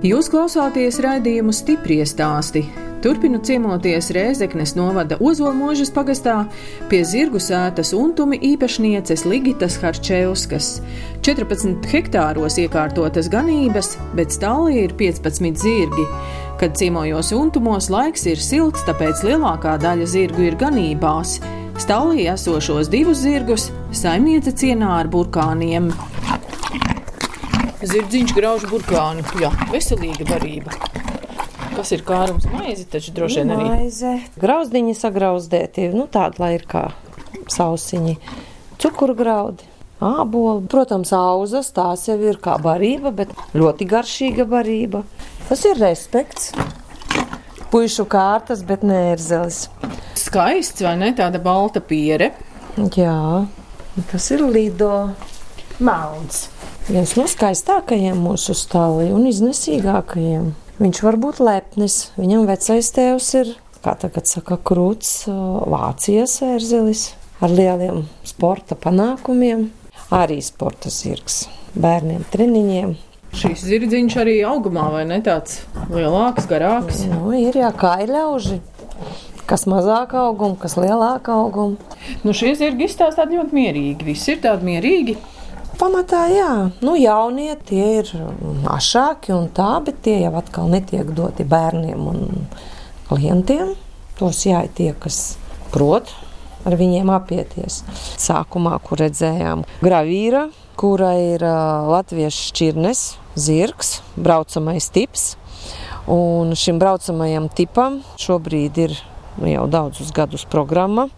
Jūs 0.00 0.32
klausāties 0.32 0.96
raidījumu 1.04 1.52
stipri 1.52 2.00
stāstī. 2.08 2.79
Turpinu 3.00 3.38
ciemoties 3.40 4.10
Rēzeknes 4.12 4.74
novada 4.76 5.16
Ozolmožas 5.24 5.88
pagastā 5.88 6.34
pie 6.90 6.98
zirgu 7.08 7.40
sētas 7.40 7.94
untumi 7.96 8.36
īpašnieces 8.50 9.24
Ligitas 9.24 9.78
Harčevskas. 9.80 10.68
14 11.24 11.88
hektāros 11.88 12.58
iekārtotas 12.60 13.30
ganības, 13.32 13.94
bet 14.18 14.36
stālī 14.36 14.84
ir 14.84 14.92
15 15.00 15.56
zirgi. 15.62 16.04
Kad 16.60 16.76
ciemojos 16.76 17.32
untumos, 17.32 17.88
laiks 17.88 18.28
ir 18.28 18.44
silts, 18.44 18.84
tāpēc 18.84 19.24
lielākā 19.24 19.78
daļa 19.80 20.12
zirgu 20.18 20.50
ir 20.50 20.60
ganībās. 20.60 21.38
Stālī 21.80 22.28
esošos 22.28 22.92
divus 22.92 23.24
zirgus 23.24 23.70
saimniece 23.96 24.52
cienā 24.52 24.92
ar 25.00 25.08
burkāniem. 25.08 25.88
Zirdziņš 27.80 28.36
grauž 28.36 28.68
burkānu. 28.68 29.24
Jā, 29.40 29.56
veselīga 29.72 30.28
barība. 30.34 30.99
Kas 31.80 31.94
ir 31.96 32.02
kārums 32.04 32.44
maize, 32.52 32.84
taču 32.92 33.14
droši 33.16 33.40
vien 33.40 33.54
arī. 33.54 33.68
Maize, 33.70 34.10
grauzdiņi 34.42 34.92
sagrauzdēti, 34.98 35.86
nu 35.96 36.04
tādi, 36.12 36.36
lai 36.42 36.50
ir 36.58 36.66
kā 36.68 36.90
sausiņi, 37.48 38.18
cukurgraudi. 38.82 39.64
Āboli, 40.04 40.66
protams, 40.68 41.14
auzas, 41.16 41.72
tās 41.72 42.04
jau 42.04 42.18
ir 42.20 42.36
kā 42.44 42.58
barība, 42.60 43.14
bet 43.16 43.32
ļoti 43.56 43.88
garšīga 43.88 44.44
barība. 44.52 45.06
Tas 45.48 45.64
ir 45.72 45.80
respekts. 45.80 46.52
Puišu 47.72 48.04
kārtas, 48.12 48.60
bet 48.68 48.84
ne 48.84 49.00
ērzelis. 49.14 49.64
Skaists 50.20 50.84
vai 50.84 50.98
ne? 51.00 51.14
Tāda 51.16 51.40
balta 51.40 51.80
piere. 51.80 52.34
Jā, 52.92 53.46
tas 54.12 54.32
ir 54.36 54.44
lido. 54.44 55.14
Melns. 55.80 56.50
Viens 56.92 57.16
no 57.16 57.24
skaistākajiem 57.24 58.20
mūsu 58.20 58.52
stāvī 58.52 59.14
un 59.16 59.24
iznesīgākajiem. 59.32 60.50
Viņš 60.80 61.02
var 61.04 61.16
būt 61.20 61.42
lepnis. 61.44 61.94
Viņam 62.16 62.46
vecais 62.48 62.86
tēvs 62.96 63.26
ir, 63.36 63.48
kā 63.84 63.92
tagad 64.00 64.24
saka, 64.30 64.56
krūts 64.56 65.26
Vācijas 65.28 66.38
ērzelis 66.46 67.02
ar 67.44 67.52
lieliem 67.52 68.06
sporta 68.24 68.78
panākumiem. 68.80 69.66
Arī 70.16 70.38
sporta 70.40 70.88
zirgs 70.88 71.42
bērniem, 71.76 72.24
treniņiem. 72.32 72.94
Šīs 73.36 73.66
zirdziņš 73.68 74.16
arī 74.22 74.38
augumā 74.48 74.86
vai 74.94 75.02
ne 75.06 75.20
tāds 75.22 75.60
lielāks, 75.92 76.48
garāks. 76.48 77.04
Nu, 77.12 77.28
ir 77.36 77.60
jā, 77.60 77.68
kā 77.76 77.98
ir 78.02 78.14
ļauži. 78.16 78.62
Kas 79.50 79.66
mazāk 79.68 80.16
auguma, 80.16 80.56
kas 80.64 80.78
lielāk 80.80 81.28
auguma. 81.30 81.76
Nu, 82.24 82.32
šie 82.32 82.54
zirgi 82.56 82.88
izstāsta 82.88 83.28
ļoti 83.28 83.54
mierīgi. 83.54 84.08
Visi 84.08 84.32
ir 84.32 84.40
tādi 84.48 84.66
mierīgi. 84.72 85.18
Pamatā, 85.80 86.26
jā, 86.28 86.54
nu, 86.84 86.92
jaunie 87.00 87.54
tie 87.64 87.84
ir 88.02 88.08
ašāki 88.68 89.32
un 89.32 89.46
tā, 89.56 89.78
bet 89.80 90.02
tie 90.04 90.18
jau 90.20 90.34
atkal 90.36 90.68
netiek 90.68 91.08
doti 91.16 91.46
bērniem 91.48 92.02
un 92.10 92.26
klientiem. 93.08 93.70
Tos 94.18 94.42
jāiet 94.44 94.74
tie, 94.76 94.90
kas 95.00 95.38
prot 95.72 96.12
ar 96.68 96.76
viņiem 96.76 97.08
apieties. 97.14 97.80
Sākumā, 98.20 98.74
kur 98.84 99.00
redzējām 99.00 99.64
gravīra, 99.80 100.50
kura 100.76 101.14
ir 101.16 101.46
uh, 101.48 101.88
latviešu 101.88 102.50
šķirnes, 102.50 103.04
zirgs, 103.40 104.02
braucamais 104.20 104.92
tips. 104.92 105.30
Un 106.12 106.52
šim 106.60 106.76
braucamajam 106.82 107.48
tipam 107.56 108.02
šobrīd 108.20 108.84
ir 108.84 109.00
jau 109.38 109.66
daudzus 109.70 110.10
gadus 110.14 110.44
programma. 110.48 111.08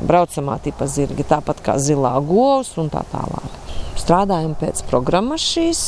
Braucamā 0.00 0.58
tipa 0.62 0.86
zirgi, 0.90 1.26
tāpat 1.26 1.62
kā 1.64 1.76
zilā 1.82 2.14
govs 2.24 2.76
un 2.80 2.90
tā 2.92 3.02
tālāk. 3.12 3.56
Strādājam 4.00 4.54
pēc 4.58 4.84
programmas 4.88 5.44
šīs, 5.44 5.82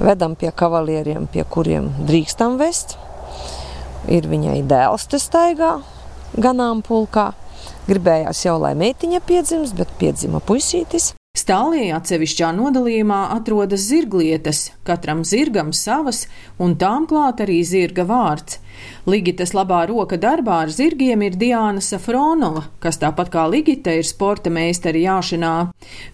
vedam 0.00 0.34
pie 0.38 0.50
kavalieriem, 0.50 1.28
pie 1.30 1.44
kuriem 1.44 1.90
drīkstam 2.08 2.58
vest. 2.60 2.96
Ir 4.10 4.26
viņai 4.30 4.60
dēls 4.66 5.06
te 5.10 5.20
staigā, 5.22 5.76
ganāmpulkā. 6.38 7.32
Gribējās 7.86 8.42
jau, 8.46 8.56
lai 8.62 8.74
meitiņa 8.78 9.22
piedzimst, 9.26 9.76
bet 9.78 9.92
piedzima 10.00 10.40
puisītis. 10.42 11.12
Stālī 11.36 11.90
atsevišķā 11.92 12.48
nodalījumā 12.56 13.26
atrodas 13.34 13.82
zirglietas, 13.90 14.70
katram 14.88 15.20
zirgam 15.20 15.74
savas, 15.76 16.22
un 16.56 16.78
tām 16.80 17.04
klāt 17.10 17.42
arī 17.44 17.58
zirga 17.60 18.06
vārds. 18.08 18.56
Ligitas 19.04 19.52
labā 19.56 19.82
roka 19.90 20.16
darbā 20.20 20.62
ar 20.64 20.72
zirgiem 20.72 21.26
ir 21.26 21.36
Diana 21.36 21.82
Safronova, 21.84 22.64
kas 22.80 22.96
tāpat 23.02 23.28
kā 23.34 23.44
Ligita 23.52 23.92
ir 23.92 24.08
sporta 24.08 24.48
meistara 24.52 25.00
jāšanā. 25.00 25.54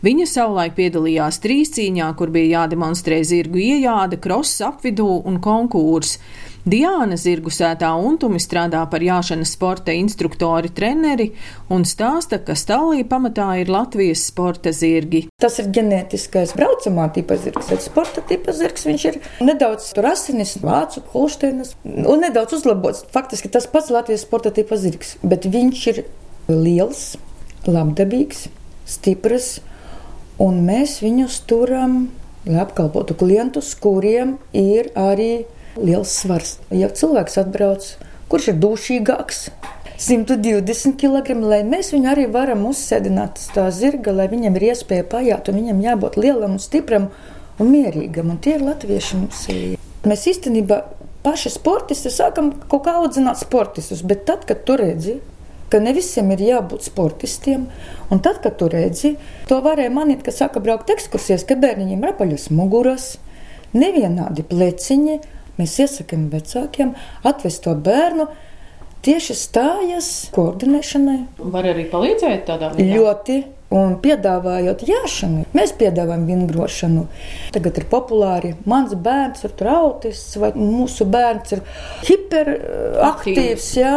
Viņa 0.02 0.26
savulaik 0.26 0.74
piedalījās 0.78 1.38
trīscīņā, 1.46 2.10
kur 2.18 2.34
bija 2.34 2.64
jādemonstrē 2.64 3.22
zirgu 3.26 3.62
iejāde, 3.62 4.18
kross 4.22 4.58
apvidū 4.66 5.22
un 5.22 5.38
konkūrs. 5.42 6.18
Diana 6.62 7.16
zirgu 7.18 7.50
sētā 7.50 7.88
untumi 7.98 8.38
strādā 8.38 8.84
par 8.90 9.02
jāšanas 9.02 9.50
sporta 9.56 9.90
instruktori 9.98 10.68
treneri 10.70 11.32
un 11.74 11.82
stāsta, 11.82 12.38
ka 12.38 12.54
stālī 12.54 13.02
pamatā 13.08 13.48
ir 13.58 13.70
Latvijas 13.72 14.22
sporta 14.28 14.70
zirgi. 14.70 15.24
Tas 15.42 15.58
ir 15.58 15.72
ģenētiskais 15.74 16.54
braucamā 16.54 17.08
tipa 17.16 17.34
zirgs, 17.42 17.66
bet 17.72 17.82
sporta 17.82 18.22
tipa 18.28 18.54
zirgs 18.54 18.86
viņš 18.86 19.06
ir 19.10 19.18
nedaudz 19.42 19.88
tur 19.96 20.06
asinis, 20.12 20.54
vācu, 20.62 21.02
holšteinas 21.16 21.74
un 21.82 22.22
nedaudz 22.22 22.54
uzlabots. 22.60 23.02
Faktiski 23.10 23.50
tas 23.50 23.66
pats 23.66 23.90
Latvijas 23.90 24.22
sporta 24.22 24.54
tipa 24.54 24.78
zirgs, 24.78 25.16
bet 25.26 25.48
viņš 25.50 25.86
ir 25.90 26.04
liels, 26.46 27.16
labdabīgs, 27.66 28.46
stiprs, 28.86 29.56
un 30.38 30.62
mēs 30.68 31.00
viņus 31.02 31.40
turam, 31.50 32.04
lai 32.46 32.62
apkalpotu 32.62 33.18
klientus, 33.18 33.74
kuriem 33.82 34.36
ir 34.54 34.94
arī 34.94 35.42
liels 35.76 36.12
svars. 36.22 36.56
Ja 36.70 36.90
cilvēks 36.92 37.38
atbrauc, 37.42 37.86
kurš 38.32 38.52
ir 38.52 38.58
dušīgāks, 38.62 39.46
120 40.02 40.96
kg, 40.98 41.36
lai 41.46 41.60
mēs 41.66 41.92
viņu 41.94 42.08
arī 42.10 42.24
varam 42.32 42.64
uzsēdināt 42.66 43.38
uz 43.38 43.50
tā 43.54 43.68
zirga, 43.74 44.14
lai 44.16 44.26
viņam 44.32 44.56
ir 44.58 44.72
iespēja 44.72 45.06
pajāt, 45.06 45.50
un 45.52 45.60
viņam 45.60 45.84
jābūt 45.84 46.18
lielam 46.18 46.56
un 46.56 46.62
stipram 46.62 47.10
un 47.62 47.70
mierīgam. 47.70 48.32
Un 48.32 48.40
tie 48.42 48.56
ir 48.56 48.64
latvieši 48.66 49.20
mums. 49.20 49.44
Mēs 50.08 50.24
īstenībā 50.32 50.80
paši 51.22 51.52
sportisti 51.54 52.10
sākam 52.10 52.50
kaut 52.66 52.82
kā 52.88 52.96
audzināt 52.98 53.38
sportistus, 53.38 54.02
bet 54.02 54.24
tad, 54.26 54.42
kad 54.48 54.64
tu 54.66 54.74
redzi, 54.80 55.20
ka 55.70 55.80
ne 55.80 55.94
visiem 55.96 56.32
ir 56.34 56.42
jābūt 56.48 56.88
sportistiem. 56.90 57.68
Un 58.12 58.20
tad, 58.24 58.42
kad 58.44 58.58
tu 58.60 58.68
redzi, 58.72 59.14
to 59.48 59.60
varēja 59.64 59.92
manīt, 59.94 60.24
ka 60.26 60.34
sāka 60.34 60.60
braukt 60.64 60.90
ekskursijas, 60.92 61.46
ka 61.48 61.56
bērniņiem 61.62 62.02
ir 62.02 62.12
apaļas 62.12 62.50
muguras, 62.52 63.06
nevienādi 63.76 64.44
pleciņi. 64.50 65.20
Mēs 65.60 65.76
iesakām 65.84 66.28
vecākiem 66.32 66.94
atvest 67.28 67.64
to 67.66 67.74
bērnu 67.76 68.28
tieši 69.02 69.36
stājas 69.36 70.10
koordinēšanai. 70.34 71.18
Var 71.52 71.68
arī 71.72 71.88
palīdzēt 71.90 72.46
tādā 72.48 72.72
veidā. 72.76 72.94
Ļoti. 72.96 73.42
Un 73.72 73.94
piedāvājot 74.04 74.82
jāšanu, 74.84 75.46
mēs 75.56 75.70
piedāvājam 75.80 76.26
vingrošanu. 76.28 77.06
Tagad 77.54 77.78
ir 77.80 77.86
populāri. 77.88 78.50
Mans 78.68 78.92
bērns 78.92 79.46
ir 79.48 79.70
autists, 79.72 80.36
vai 80.36 80.50
mūsu 80.52 81.06
bērns 81.08 81.56
ir 81.56 81.64
hiperaktīvs. 82.04 83.70
Jā. 83.80 83.94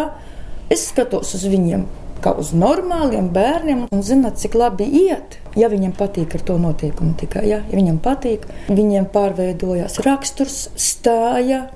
Es 0.71 0.87
skatos 0.93 1.35
uz 1.35 1.43
viņiem 1.51 1.83
kā 2.23 2.33
uz 2.39 2.51
normāliem 2.55 3.29
bērniem 3.33 3.85
un 3.91 4.05
zināt, 4.05 4.39
cik 4.41 4.55
labi 4.57 4.87
iet. 5.05 5.39
Ja 5.55 5.69
viņam 5.71 5.95
patīk 5.95 6.35
ar 6.35 6.43
to 6.43 6.57
notiekumu 6.59 7.15
tikai, 7.19 7.45
ja, 7.47 7.61
ja 7.63 7.79
viņam 7.79 7.99
patīk, 8.03 8.47
viņiem 8.67 9.07
pārveidojās 9.13 10.01
raksturs, 10.03 10.65
stāja, 10.75 11.69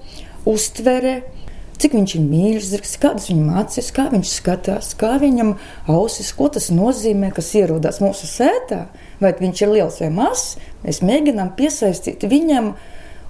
uztvere, 0.50 1.22
cik 1.80 1.96
viņš 1.96 2.16
ir 2.20 2.64
zirgs, 2.64 2.98
kādas 3.00 3.30
viņam 3.32 3.56
acis, 3.62 3.92
kā 3.96 4.10
viņš 4.12 4.32
skatās, 4.36 4.92
kā 5.00 5.16
viņam 5.22 5.56
ausis, 5.88 6.34
ko 6.36 6.50
tas 6.52 6.70
nozīmē, 6.76 7.32
kas 7.36 7.54
ierodas 7.56 8.02
mūsu 8.04 8.28
sētā, 8.28 8.88
vai 9.24 9.32
viņš 9.40 9.62
ir 9.64 9.76
liels 9.78 10.00
vai 10.04 10.10
mazs. 10.12 10.58
Mēs 10.84 11.00
mēģinām 11.06 11.54
piesaistīt 11.56 12.28
viņam 12.28 12.74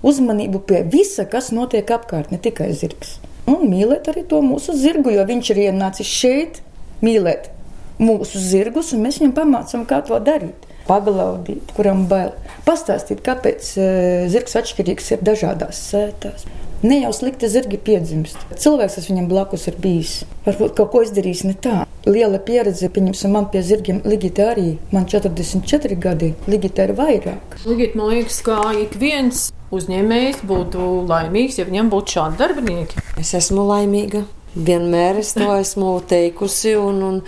uzmanību 0.02 0.64
pie 0.66 0.82
visa, 0.88 1.28
kas 1.30 1.52
notiek 1.54 1.90
apkārt, 1.94 2.34
ne 2.34 2.42
tikai 2.42 2.72
zirgs. 2.74 3.20
Un 3.50 3.70
mīlēt 3.70 4.10
arī 4.12 4.26
to 4.30 4.42
mūsu 4.46 4.74
zirgu, 4.78 5.14
jo 5.14 5.26
viņš 5.26 5.54
ir 5.54 5.62
ienācis 5.70 6.10
šeit, 6.10 6.62
mīlēt 7.06 7.52
mūsu 8.00 8.40
zirgus, 8.42 8.94
un 8.96 9.04
mēs 9.06 9.20
viņam 9.22 9.36
pamācām, 9.38 9.86
kā 9.90 10.02
to 10.08 10.20
darīt. 10.24 10.68
Paglaudīt, 10.90 11.74
kuram 11.78 12.08
bail. 12.10 12.32
Pastāstīt, 12.66 13.22
kāpēc 13.26 13.76
uh, 13.78 13.92
zirgs 14.32 14.58
atšķirīgs 14.58 15.14
ir 15.14 15.28
dažādās 15.28 15.84
sētās. 15.92 16.48
Ne 16.80 17.02
jau 17.02 17.12
slikti 17.12 17.50
zirgi 17.52 17.76
piedzimst. 17.76 18.40
Cilvēks, 18.56 18.96
kas 18.96 19.10
viņam 19.10 19.26
blakus 19.28 19.68
ir 19.68 19.76
bijis, 19.84 20.22
varbūt 20.46 20.78
kaut 20.78 20.94
ko 20.94 21.02
izdarījis 21.04 21.44
ne 21.50 21.56
tā. 21.60 21.82
Liela 22.08 22.40
pieredze, 22.40 22.88
pieņemsim, 22.96 23.36
man 23.36 23.50
pie 23.52 23.60
zirgiem 23.68 24.00
Ligita 24.08 24.48
arī. 24.54 24.78
Man 24.96 25.04
44 25.12 26.00
gadi, 26.00 26.32
Ligita 26.48 26.88
ir 26.88 26.96
vairāk. 26.96 27.60
Ligita, 27.68 28.00
man 28.00 28.14
liekas, 28.16 28.40
ka 28.48 28.62
ik 28.80 28.96
viens 29.02 29.50
uzņēmējs 29.76 30.46
būtu 30.48 30.88
laimīgs, 31.12 31.60
ja 31.60 31.68
viņam 31.68 31.92
būtu 31.92 32.16
šādi 32.16 32.40
darbinieki. 32.40 33.04
Es 33.20 33.36
esmu 33.36 33.68
laimīga. 33.68 34.24
Vienmēr 34.60 35.22
es 35.22 35.34
to 35.38 35.48
esmu 35.56 35.94
teikusi. 36.10 36.76
Un, 36.80 37.02
un 37.04 37.22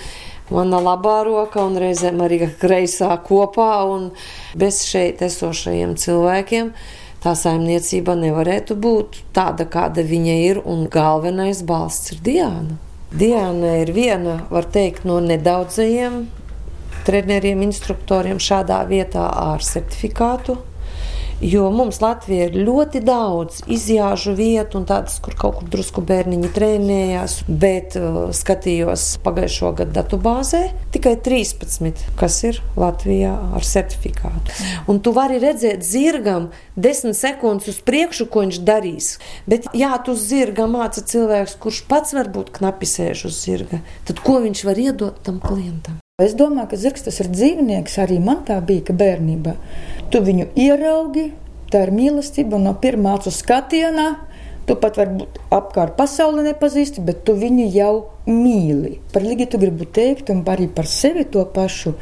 mana 0.52 0.82
labā 0.84 1.22
roka 1.28 1.64
un 1.64 1.78
reizēm 1.80 2.20
arī 2.26 2.42
kreisā 2.60 3.14
kopā. 3.24 3.72
Bez 4.60 4.84
šeit 4.90 5.24
esošajiem 5.24 5.96
cilvēkiem 6.00 6.74
tā 7.22 7.36
saimniecība 7.38 8.18
nevarētu 8.20 8.76
būt 8.82 9.22
tāda, 9.36 9.68
kāda 9.70 10.04
viņa 10.04 10.38
ir. 10.50 10.62
Un 10.66 10.88
galvenais 10.92 11.64
balsts 11.64 12.16
ir 12.16 12.24
Diana. 12.26 12.80
Diana 13.12 13.78
ir 13.82 13.92
viena, 13.92 14.38
teikt, 14.72 15.04
no 15.04 15.20
nedaudzajiem 15.24 16.22
treneriem, 17.06 17.64
instruktoriem 17.66 18.40
šādā 18.40 18.84
vietā 18.88 19.26
ar 19.26 19.64
certifikātu 19.66 20.60
Jo 21.42 21.72
mums 21.74 21.98
Latvijā 22.04 22.52
ir 22.52 22.58
ļoti 22.68 23.00
daudz 23.02 23.64
izjāžu 23.66 24.36
vietu, 24.38 24.78
un 24.78 24.84
tādas, 24.86 25.16
kur 25.26 25.34
kaut 25.34 25.56
kur 25.58 25.70
drusku 25.74 26.04
bērniņi 26.06 26.52
trenējās. 26.54 27.38
Bet 27.50 27.96
uh, 27.98 28.20
skatījos 28.36 29.06
pagājušo 29.26 29.72
gadu 29.80 29.96
datubāzē 29.96 30.68
tikai 30.94 31.16
13, 31.26 32.04
kas 32.20 32.38
ir 32.46 32.60
Latvijā 32.78 33.34
ar 33.58 33.66
certifikātu. 33.66 34.54
Un 34.92 35.02
tu 35.02 35.16
vari 35.18 35.40
redzēt 35.42 35.82
zirgam 35.88 36.52
10 36.78 37.18
sekundes 37.18 37.72
uz 37.74 37.82
priekšu, 37.90 38.30
ko 38.30 38.46
viņš 38.46 38.62
darīs. 38.68 39.16
Bet, 39.50 39.66
ja 39.74 39.96
tu 39.98 40.14
uz 40.14 40.28
zirga 40.30 40.70
māca 40.70 41.02
cilvēks, 41.02 41.58
kurš 41.64 41.82
pats 41.90 42.14
varbūt 42.20 42.54
knapi 42.60 42.86
sēž 42.86 43.26
uz 43.32 43.42
zirga, 43.42 43.82
tad 44.06 44.22
ko 44.22 44.38
viņš 44.46 44.64
var 44.70 44.86
iedot 44.86 45.18
tam 45.26 45.42
klientam? 45.42 45.98
Es 46.22 46.36
domāju, 46.38 46.70
ka 46.70 46.78
zirgs 46.78 47.08
tas 47.08 47.18
ir 47.24 47.32
dzīvnieks. 47.34 47.98
Arī 48.04 48.20
man 48.22 48.44
tā 48.46 48.60
bija, 48.62 48.94
bērnībā 48.94 49.56
tu 50.12 50.22
viņu 50.24 50.50
ieraugi, 50.60 51.32
tā 51.72 51.86
ir 51.88 51.94
mīlestība 51.96 52.60
no 52.62 52.76
pirmā 52.78 53.16
acu 53.20 53.34
skatienā. 53.34 54.10
Tu 54.70 54.76
pat 54.78 55.00
varbūt 55.00 55.40
apkārt 55.52 55.96
pasauli 55.98 56.44
nepazīsti, 56.46 57.02
bet 57.04 57.24
tu 57.26 57.34
viņu 57.36 57.66
jau 57.74 57.94
mīli. 58.28 59.00
Par 59.12 59.26
Ligitu 59.26 59.60
gribu 59.60 59.88
teikt, 59.90 60.30
un 60.30 60.44
arī 60.54 60.68
par 60.70 60.88
sevi 60.88 61.26
to 61.26 61.44
pašu. 61.56 61.96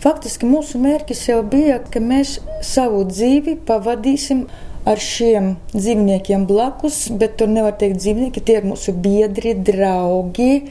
Faktiski 0.00 0.46
mūsu 0.46 0.78
mērķis 0.78 1.24
jau 1.32 1.40
bija, 1.42 1.80
ka 1.90 2.00
mēs 2.00 2.36
savu 2.64 3.02
dzīvi 3.08 3.56
pavadīsim 3.66 4.44
ar 4.86 5.02
šiem 5.02 5.56
dzīvniekiem 5.74 6.46
blakus, 6.46 7.06
bet 7.10 7.40
tur 7.40 7.50
nevar 7.50 7.74
teikt 7.80 7.98
dzīvnieki, 8.04 8.44
tie 8.46 8.60
ir 8.60 8.68
mūsu 8.70 8.94
biedri, 8.94 9.56
draugi 9.66 10.68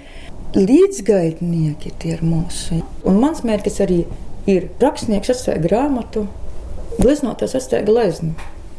līdzgaitnieki 0.56 1.92
tie 2.00 2.16
ir 2.16 2.24
mūsu. 2.24 2.80
Un 3.04 3.20
mans 3.20 3.44
mērķis 3.44 3.82
arī 3.84 4.06
ir 4.48 4.70
rakstnieks 4.80 5.34
atstāja 5.34 5.60
grāmatu, 5.66 6.30
gleznoties 7.00 7.56
atstāja 7.58 7.86
gleznu. 7.88 8.36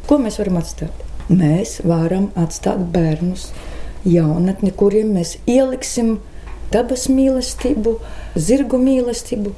Ko 0.07 0.19
mēs 0.21 0.39
varam 0.39 0.59
atstāt? 0.61 1.03
Mēs 1.27 1.81
varam 1.83 2.29
atstāt 2.39 2.79
bērnus, 2.93 3.49
jaunatni, 4.07 4.71
kuriem 4.71 5.11
mēs 5.17 5.35
ieliksim 5.49 6.17
dabas 6.71 7.07
mīlestību, 7.11 7.97
zirgu 8.39 8.79
mīlestību, 8.79 9.51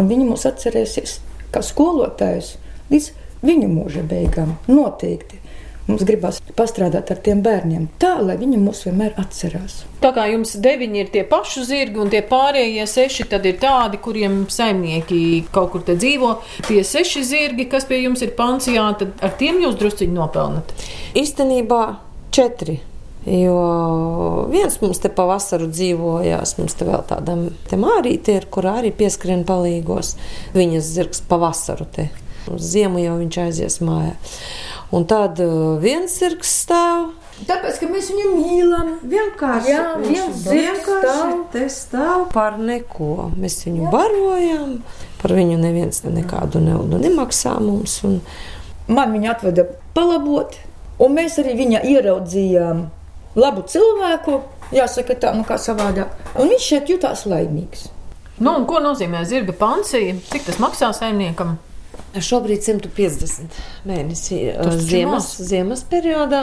un 0.00 0.08
viņi 0.08 0.28
mūs 0.30 0.46
atcerēsies 0.48 1.18
kā 1.52 1.60
skolotājus 1.64 2.54
līdz 2.92 3.10
viņu 3.44 3.68
mūža 3.74 4.06
beigām. 4.08 4.56
Noteikti. 4.70 5.41
Mums 5.92 6.06
gribās 6.08 6.38
pastrādāt 6.56 7.10
ar 7.12 7.18
tiem 7.24 7.42
bērniem 7.44 7.88
tā, 8.02 8.14
lai 8.24 8.38
viņi 8.40 8.60
mūs 8.60 8.84
vienmēr 8.86 9.12
atcerās. 9.20 9.82
Tā 10.02 10.10
kā 10.16 10.26
jums 10.32 10.54
deviņi 10.64 11.02
ir 11.02 11.10
tie 11.14 11.24
paši 11.28 11.64
zirgi, 11.68 12.00
un 12.02 12.12
tie 12.12 12.22
pārējie 12.26 12.86
seši 12.90 13.28
tad 13.30 13.44
ir 13.48 13.58
tādi, 13.62 14.00
kuriem 14.02 14.42
saimnieki 14.50 15.20
kaut 15.54 15.74
kur 15.74 15.84
te 15.86 15.98
dzīvo. 15.98 16.34
Tie 16.66 16.80
seši 16.86 17.26
zirgi, 17.28 17.68
kas 17.70 17.86
pie 17.90 18.02
jums 18.02 18.24
ir 18.24 18.32
pansijā, 18.38 18.88
tad 19.02 19.20
ar 19.22 19.36
tiem 19.38 19.60
jūs 19.62 19.76
drusciņi 19.80 20.16
nopelnat. 20.16 20.72
Īstenībā 21.18 21.82
četri. 22.34 22.80
Jo 23.22 24.48
viens 24.50 24.80
mums 24.82 24.98
te 24.98 25.06
pavasaru 25.14 25.68
dzīvojās, 25.70 26.56
mums 26.58 26.74
te 26.74 26.88
vēl 26.88 27.04
tāda 27.06 27.36
mārīte 27.78 28.34
ir, 28.40 28.48
kurā 28.50 28.80
arī 28.80 28.90
pieskrien 28.96 29.44
palīgos. 29.46 30.16
Viņas 30.56 30.90
zirgs 30.96 31.22
pavasaru 31.30 31.86
te. 31.94 32.08
Uz 32.50 32.72
ziemu 32.72 32.98
jau 32.98 33.14
viņš 33.20 33.38
aizies 33.44 33.78
mājā. 33.86 34.16
Un 34.92 35.06
tad 35.08 35.40
uh, 35.40 35.78
viens 35.80 36.12
zirgs 36.12 36.50
stāv. 36.62 37.12
Tāpēc, 37.48 37.78
ka 37.80 37.88
mēs 37.90 38.10
viņu 38.12 38.32
mīlam. 38.36 38.90
Vienkārši, 39.08 39.76
vienkārši 40.46 41.62
stāv. 41.72 42.26
par 42.34 42.58
neko. 42.60 43.30
Mēs 43.40 43.62
viņu 43.64 43.86
Jā. 43.86 43.92
barojam, 43.94 44.74
par 45.22 45.34
viņu 45.38 45.56
neviens 45.62 46.02
nekādu 46.04 46.60
naudu 46.62 47.00
nemaksā 47.02 47.56
mums. 47.64 47.96
Un... 48.06 48.20
Man 48.92 49.14
viņa 49.14 49.32
atveda 49.32 49.64
palabot, 49.96 50.58
un 51.00 51.16
mēs 51.16 51.38
arī 51.40 51.56
viņa 51.62 51.82
ieraudzījām 51.88 52.84
labu 53.38 53.64
cilvēku. 53.72 54.42
Jāsaka, 54.72 55.16
tā 55.20 55.32
nu 55.36 55.44
kā 55.48 55.58
savādāk. 55.60 56.12
Un 56.36 56.52
viņš 56.52 56.68
šeit 56.68 56.92
jutās 56.92 57.26
laimīgs. 57.28 57.88
Nu, 58.42 58.54
ko 58.68 58.80
nozīmē 58.80 59.24
zirga 59.28 59.52
pansija? 59.56 60.16
Cik 60.30 60.48
tas 60.48 60.60
maksā 60.62 60.88
saimniekam? 60.96 61.58
Šobrīd 62.12 62.60
150 62.66 63.60
mēnesi 63.88 64.42
ziemas, 64.84 65.32
ziemas 65.40 65.84
periodā, 65.88 66.42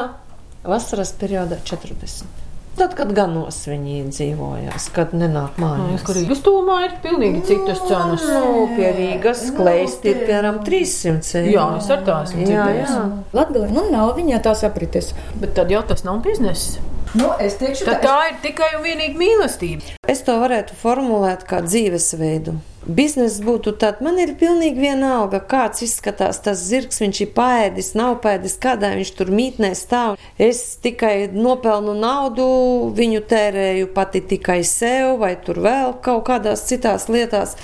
vasaras 0.66 1.14
periodā 1.20 1.60
40. 1.68 2.40
Tad, 2.80 2.94
kad 2.96 3.10
ganos 3.12 3.58
viņi 3.68 4.06
dzīvojās, 4.08 4.86
kad 4.96 5.12
nenāk 5.18 5.58
mājās. 5.60 6.04
Kur 6.08 6.16
Rīgas 6.16 6.40
tūmā 6.46 6.78
ir 6.86 6.94
pilnīgi 7.04 7.42
citas 7.50 7.82
cenas. 7.90 8.24
Nu, 8.24 8.70
pie 8.78 8.94
Rīgas 8.96 9.42
klēsti 9.58 10.14
ir 10.14 10.22
piemēram 10.24 10.62
300 10.64 11.42
eiro. 11.42 11.52
Jā, 11.58 11.66
es 11.82 11.90
ar 11.92 12.06
tās 12.08 12.32
jā, 12.38 12.70
jā. 12.78 13.02
Latgalē, 13.36 13.68
nu 13.76 13.90
nav 13.92 14.14
viņa 14.16 14.40
tās 14.48 14.64
aprites. 14.68 15.12
Bet 15.42 15.58
tad 15.60 15.74
jau 15.76 15.84
tas 15.92 16.06
nav 16.08 16.24
bizness. 16.24 16.80
Nu, 17.20 17.34
es 17.42 17.60
teikšu, 17.60 17.88
tā, 17.90 17.98
tā 18.06 18.18
ir 18.30 18.36
tikai 18.46 18.76
un 18.78 18.84
vienīgi 18.86 19.18
mīlestība. 19.18 19.96
Es 20.08 20.22
to 20.24 20.40
varētu 20.40 20.78
formulēt 20.80 21.44
kā 21.50 21.64
dzīvesveidu. 21.66 22.54
Biznesa 22.88 23.44
būtu 23.44 23.74
tāds, 23.76 24.00
man 24.00 24.16
ir 24.24 24.32
pilnīgi 24.40 24.80
vienalga, 24.80 25.42
kāds 25.52 25.84
izskatās 25.84 26.40
tas 26.46 26.62
zirgs. 26.64 27.02
Viņš 27.04 27.20
ir 27.26 27.32
pēdis, 27.36 27.92
nav 28.00 28.22
pēdis, 28.24 28.56
kādā 28.62 28.94
viņš 28.96 29.12
tur 29.18 29.32
mītnē 29.36 29.74
stāv. 29.76 30.16
Es 30.40 30.78
tikai 30.80 31.28
nopelnu 31.34 31.98
naudu, 32.00 32.48
viņu 32.96 33.22
tērēju 33.30 33.92
pati 33.96 34.24
tikai 34.32 34.62
sev, 34.64 35.18
vai 35.20 35.34
tur 35.44 35.60
vēl 35.66 35.98
kaut 36.06 36.24
kādās 36.32 36.64
citās 36.72 37.10
lietās. 37.12 37.58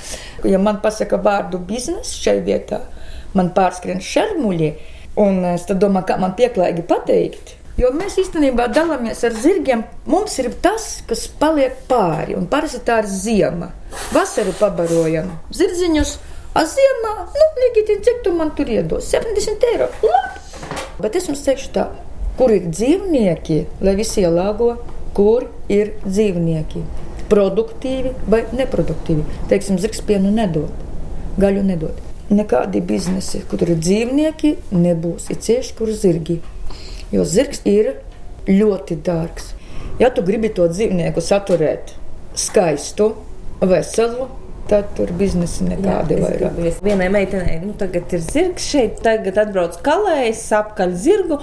Ja 0.44 0.60
man 0.60 0.82
pasaka 0.84 1.22
vārdu 1.24 1.64
biznesa 1.64 2.12
šai 2.20 2.42
vietā, 2.44 2.84
man 3.34 3.54
pārskrien 3.56 4.04
šermuļi, 4.04 4.74
un 5.24 5.46
es 5.56 5.64
domāju, 5.72 6.10
kā 6.12 6.20
man 6.20 6.36
pieklājīgi 6.36 6.90
pateikt. 6.92 7.55
Jo 7.76 7.90
mēs 7.92 8.14
īstenībā 8.22 8.70
dalāmies 8.72 9.20
ar 9.28 9.34
zirgiem. 9.36 9.82
Mums 10.08 10.38
ir 10.40 10.48
tas, 10.64 11.02
kas 11.10 11.26
paliek 11.42 11.76
pāri, 11.90 12.38
un 12.40 12.48
parasti 12.48 12.80
tā 12.88 13.02
ir 13.04 13.10
ziema. 13.12 13.74
Vasaru 14.16 14.54
pabarojam 14.56 15.34
zirdziņus, 15.56 16.14
a 16.56 16.64
ziemā, 16.72 17.12
nu, 17.36 17.50
Ligita, 17.60 17.98
cik 18.08 18.24
tu 18.24 18.32
man 18.38 18.54
tur 18.56 18.72
iedos? 18.72 19.10
70 19.12 19.68
eiro. 19.74 19.90
Labi! 20.08 20.46
Bet 21.04 21.20
es 21.20 21.28
jums 21.28 21.44
teikšu 21.44 21.74
tā, 21.76 21.90
kur 22.40 22.56
ir 22.56 22.70
dzīvnieki, 22.72 23.60
lai 23.84 23.98
visi 24.00 24.24
ielāgo, 24.24 24.78
kur 25.18 25.50
ir 25.68 25.98
dzīvnieki. 26.08 26.86
Produktīvi 27.28 28.16
vai 28.32 28.46
neproduktīvi. 28.56 29.28
Teiksim, 29.52 29.82
zirgs 29.84 30.00
pienu 30.08 30.32
nedod, 30.32 30.72
gaļu 31.42 31.68
nedod. 31.68 32.00
Nekādi 32.32 32.80
biznesi, 32.80 33.44
kur 33.52 33.68
ir 33.68 33.76
dzīvnieki, 33.76 34.56
nebūs. 34.72 35.28
Ir 35.34 35.44
cieši, 35.44 35.76
kur 35.76 35.92
zirgi 35.92 36.40
jo 37.14 37.26
zirgs 37.28 37.62
ir 37.70 37.94
ļoti 38.50 38.98
dārgs. 39.06 39.54
Ja 40.00 40.10
tu 40.14 40.24
gribi 40.26 40.50
to 40.54 40.68
dzīvnieku 40.72 41.22
saturēt 41.24 41.94
skaistu, 42.36 43.14
veselu, 43.64 44.28
tad 44.70 44.90
tur 44.98 45.12
biznesa 45.16 45.66
nekādi 45.68 46.18
vairāk. 46.20 46.58
Vienai 46.84 47.08
meitenei, 47.14 47.60
nu, 47.62 47.74
tagad 47.78 48.12
ir 48.18 48.24
zirgs 48.24 48.66
šeit, 48.72 48.98
tagad 49.06 49.38
atbrauc 49.46 49.78
kalējs, 49.86 50.42
apkaļ 50.58 50.96
zirgu, 51.00 51.38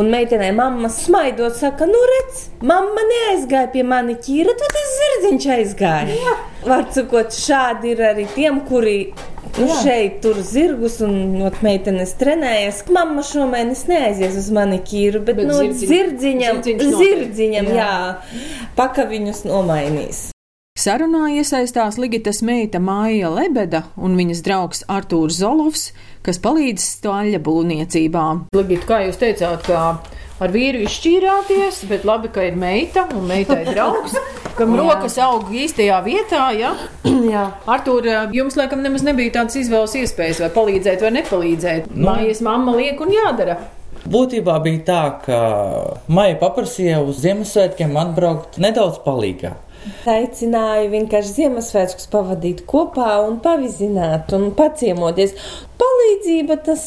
un 0.00 0.08
meitenei 0.12 0.50
mamma 0.56 0.90
smaidot, 0.92 1.54
saka, 1.58 1.86
nu 1.90 2.00
redz, 2.14 2.46
mamma 2.64 3.04
neaizgāja 3.10 3.70
pie 3.74 3.84
mani 3.86 4.16
ķīra, 4.24 4.56
tad 4.58 4.76
tas 4.78 4.96
zirdziņš 5.02 5.50
aizgāja. 5.58 6.38
Var 6.64 6.88
cikot, 6.96 7.36
šādi 7.36 7.92
ir 7.92 8.02
arī 8.12 8.26
tiem, 8.34 8.62
kuri 8.68 8.96
Nu, 9.60 9.66
šeit 9.82 10.20
tur 10.24 10.38
zirgus 10.40 11.00
un 11.04 11.12
no 11.36 11.50
meitenes 11.62 12.14
trenējas. 12.20 12.82
Mamma 12.92 13.20
šomēnes 13.26 13.84
neaizies 13.90 14.38
uz 14.40 14.48
manikīru, 14.56 15.20
bet, 15.26 15.36
Bet 15.36 15.46
no 15.50 15.58
zirdziņ- 15.60 15.88
zirdziņam, 15.92 16.56
noteikti. 16.62 16.92
zirdziņam, 17.02 17.66
jā. 17.68 17.76
jā, 17.76 18.42
pakaviņus 18.78 19.44
nomainīs. 19.50 20.22
Sarunā 20.82 21.26
iesaistās 21.36 21.98
Ligitas 22.00 22.40
meita 22.42 22.80
Māja 22.80 23.28
Lebeda 23.30 23.82
un 24.00 24.16
viņas 24.16 24.40
draugs 24.46 24.80
Artūrs 24.88 25.36
Zolovs, 25.42 25.82
kas 26.24 26.40
palīdz 26.42 26.80
stāļa 26.96 27.38
būvniecībā. 27.44 28.24
Ligita, 28.56 28.86
kā 28.88 29.02
jūs 29.06 29.20
teicāt, 29.20 29.66
ka 29.68 29.82
ar 30.42 30.52
vīru 30.54 30.82
izšķīrāties, 30.86 31.82
bet 31.90 32.06
labi, 32.08 32.30
ka 32.34 32.44
ir 32.46 32.56
meita 32.58 33.06
un 33.16 33.26
meitai 33.30 33.62
draugs, 33.68 34.16
kam 34.58 34.74
rokas 34.80 35.18
aug 35.22 35.52
īstajā 35.54 36.00
vietā, 36.06 36.48
ja? 36.58 36.72
Jā. 37.32 37.48
Artūr, 37.70 38.08
jums 38.36 38.58
laikam 38.58 38.82
nemaz 38.84 39.06
nebija 39.06 39.38
tādas 39.38 39.58
izvēles 39.62 39.96
iespējas, 40.02 40.42
vai 40.44 40.50
palīdzēt 40.56 41.06
vai 41.06 41.14
nepalīdzēt. 41.20 41.92
Mājas 41.94 42.42
mamma 42.44 42.76
liek 42.78 43.00
un 43.02 43.14
jādara. 43.14 43.60
Būtībā 44.02 44.56
bija 44.64 44.80
tā, 44.86 45.02
ka 45.22 45.36
Maija 46.10 46.34
paprasīja 46.40 46.98
uz 47.06 47.20
Ziemassvētkiem 47.22 47.94
atbraukt 48.00 48.58
nedaudz 48.62 48.98
palīgā. 49.04 49.54
Aicināju 50.06 50.90
vienkārši 50.92 51.32
Ziemassvētkus 51.40 52.06
pavadīt 52.12 52.62
kopā 52.70 53.16
un 53.26 53.40
pavizināt 53.42 54.30
un 54.36 54.52
paciemoties. 54.54 55.34
Palīdzība 55.80 56.56
tas 56.68 56.84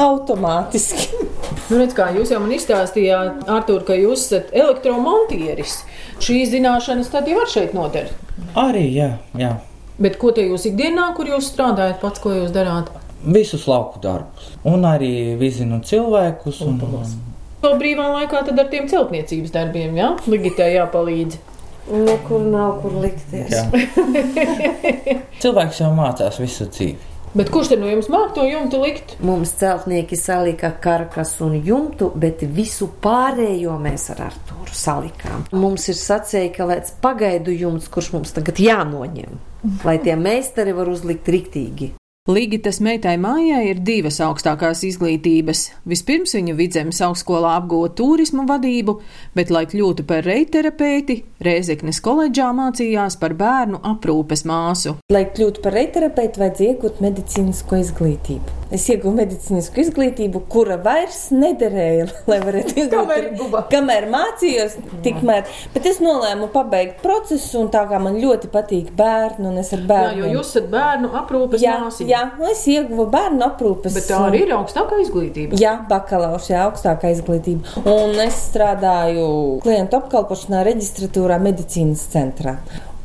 automātiski. 0.00 1.26
Nu, 1.68 1.76
redz, 1.76 1.92
kā 1.96 2.08
jūs 2.16 2.32
jau 2.32 2.40
man 2.40 2.54
izstāstījāt, 2.56 3.42
Artūr, 3.52 3.82
ka 3.84 3.96
jūs 3.98 4.24
esat 4.28 4.54
elektromontieris. 4.56 5.82
Šīs 6.24 6.54
zināšanas 6.54 7.12
tad 7.12 7.28
jau 7.28 7.42
var 7.42 7.52
šeit 7.52 7.76
noder. 7.76 8.08
Arī, 8.56 8.86
jā, 8.96 9.10
jā. 9.36 9.52
Bet 10.00 10.16
ko 10.22 10.32
te 10.32 10.46
jūs 10.46 10.64
ikdienā, 10.70 11.10
kur 11.18 11.28
jūs 11.28 11.50
strādājat, 11.52 12.00
pats, 12.00 12.22
ko 12.22 12.32
jūs 12.32 12.54
darāt? 12.54 12.88
Visus 13.26 13.66
lauku 13.68 14.00
darbus. 14.00 14.52
Un 14.64 14.86
arī 14.88 15.34
vizinu 15.40 15.82
cilvēkus. 15.84 16.62
Un, 16.64 16.78
To 17.58 17.72
brīvā 17.74 18.04
laikā 18.14 18.44
tad 18.46 18.60
ar 18.62 18.68
tiem 18.70 18.86
celtniecības 18.86 19.50
darbiem, 19.50 19.96
jā, 19.98 20.12
ja? 20.14 20.30
Ligitai 20.30 20.68
jāpalīdz. 20.76 21.40
Nekur 21.88 22.42
nav 22.48 22.80
kur 22.82 22.98
likties. 23.02 23.54
Cilvēks 25.42 25.80
jau 25.80 25.92
mācās 25.96 26.40
visu 26.42 26.68
dzīvi. 26.68 27.14
Bet 27.36 27.50
kurš 27.52 27.74
no 27.76 27.88
jums 27.90 28.08
māk 28.08 28.32
to 28.36 28.44
jumtu 28.48 28.80
likt? 28.80 29.14
Mums 29.24 29.52
celtnieki 29.60 30.16
salika 30.16 30.70
karkas 30.80 31.34
un 31.44 31.58
jumtu, 31.60 32.08
bet 32.16 32.40
visu 32.56 32.88
pārējo 33.04 33.76
mēs 33.82 34.08
ar 34.14 34.24
Artūru 34.30 34.72
salikām. 34.72 35.44
Mums 35.52 35.90
ir 35.92 35.98
sacēja, 35.98 36.54
ka 36.56 36.68
lēc 36.70 36.94
pagaidu 37.04 37.52
jumts, 37.52 37.90
kurš 37.92 38.14
mums 38.16 38.32
tagad 38.36 38.60
jānoņem, 38.64 39.38
lai 39.84 39.98
tie 40.04 40.16
meistari 40.16 40.72
var 40.76 40.88
uzlikt 40.88 41.28
riktīgi. 41.28 41.92
Ligitas 42.28 42.76
meitai 42.84 43.14
mājai 43.16 43.62
ir 43.70 43.78
divas 43.80 44.18
augstākās 44.20 44.82
izglītības. 44.84 45.62
Vispirms 45.88 46.34
viņa 46.36 46.56
vidzemes 46.58 47.00
augstskolā 47.06 47.54
apgūta 47.56 47.96
turismu 48.02 48.44
vadību, 48.50 48.98
bet, 49.32 49.48
lai 49.48 49.64
kļūtu 49.70 50.04
par 50.10 50.28
reiterapeiti, 50.28 51.22
Rēzeknes 51.40 52.02
koledžā 52.04 52.50
mācījās 52.52 53.16
par 53.16 53.32
bērnu 53.40 53.80
aprūpes 53.94 54.44
māsu. 54.44 54.98
Lai 55.08 55.24
kļūtu 55.32 55.64
par 55.64 55.78
reiterapeitu, 55.80 56.44
vajadzēja 56.44 56.76
iegūt 56.76 57.04
medicīnisko 57.08 57.80
izglītību. 57.86 58.57
Es 58.74 58.84
ieguvu 58.92 59.14
medicīnisku 59.16 59.80
izglītību, 59.80 60.42
kura 60.52 60.74
vairs 60.84 61.30
nederēja, 61.32 62.04
lai 62.30 62.36
varētu 62.44 62.74
iegūt. 62.82 62.92
Kamēr. 62.92 63.62
Kamēr 63.72 64.06
mācījos, 64.12 64.74
tikmēr. 65.06 65.46
Bet 65.72 65.86
es 65.88 66.02
nolēmu 66.04 66.50
pabeigt 66.52 66.98
procesu, 67.00 67.62
un 67.62 67.70
tā 67.72 67.86
kā 67.88 68.00
man 68.02 68.18
ļoti 68.20 68.50
patīk 68.52 68.90
bērni, 68.98 69.46
un 69.48 69.56
es 69.62 69.72
ar 69.72 69.80
Jā, 69.80 69.88
bērnu. 69.88 70.20
jo 70.26 70.32
jūs 70.36 70.50
esat 70.52 70.68
bērnu 70.74 71.12
aprūpes 71.22 71.64
jā, 71.64 71.78
māsiņa. 71.86 72.10
jā, 72.12 72.20
es 72.52 72.66
ieguvu 72.74 73.08
bērnu 73.14 73.46
aprūpes. 73.48 73.96
Bet 73.96 74.08
tā 74.10 74.20
arī 74.26 74.42
ir 74.44 74.52
augstākā 74.58 75.00
izglītība. 75.06 75.56
Jā, 75.62 75.74
bakalaura, 75.88 76.42
jā, 76.44 76.66
augstākā 76.68 77.14
izglītība. 77.16 77.78
Un 77.88 78.20
es 78.26 78.36
strādāju 78.50 79.26
klientu 79.64 79.96
apkalpošanā, 80.02 80.60
reģistratūrā, 80.68 81.40
medicīnas 81.48 82.04
centrā. 82.12 82.58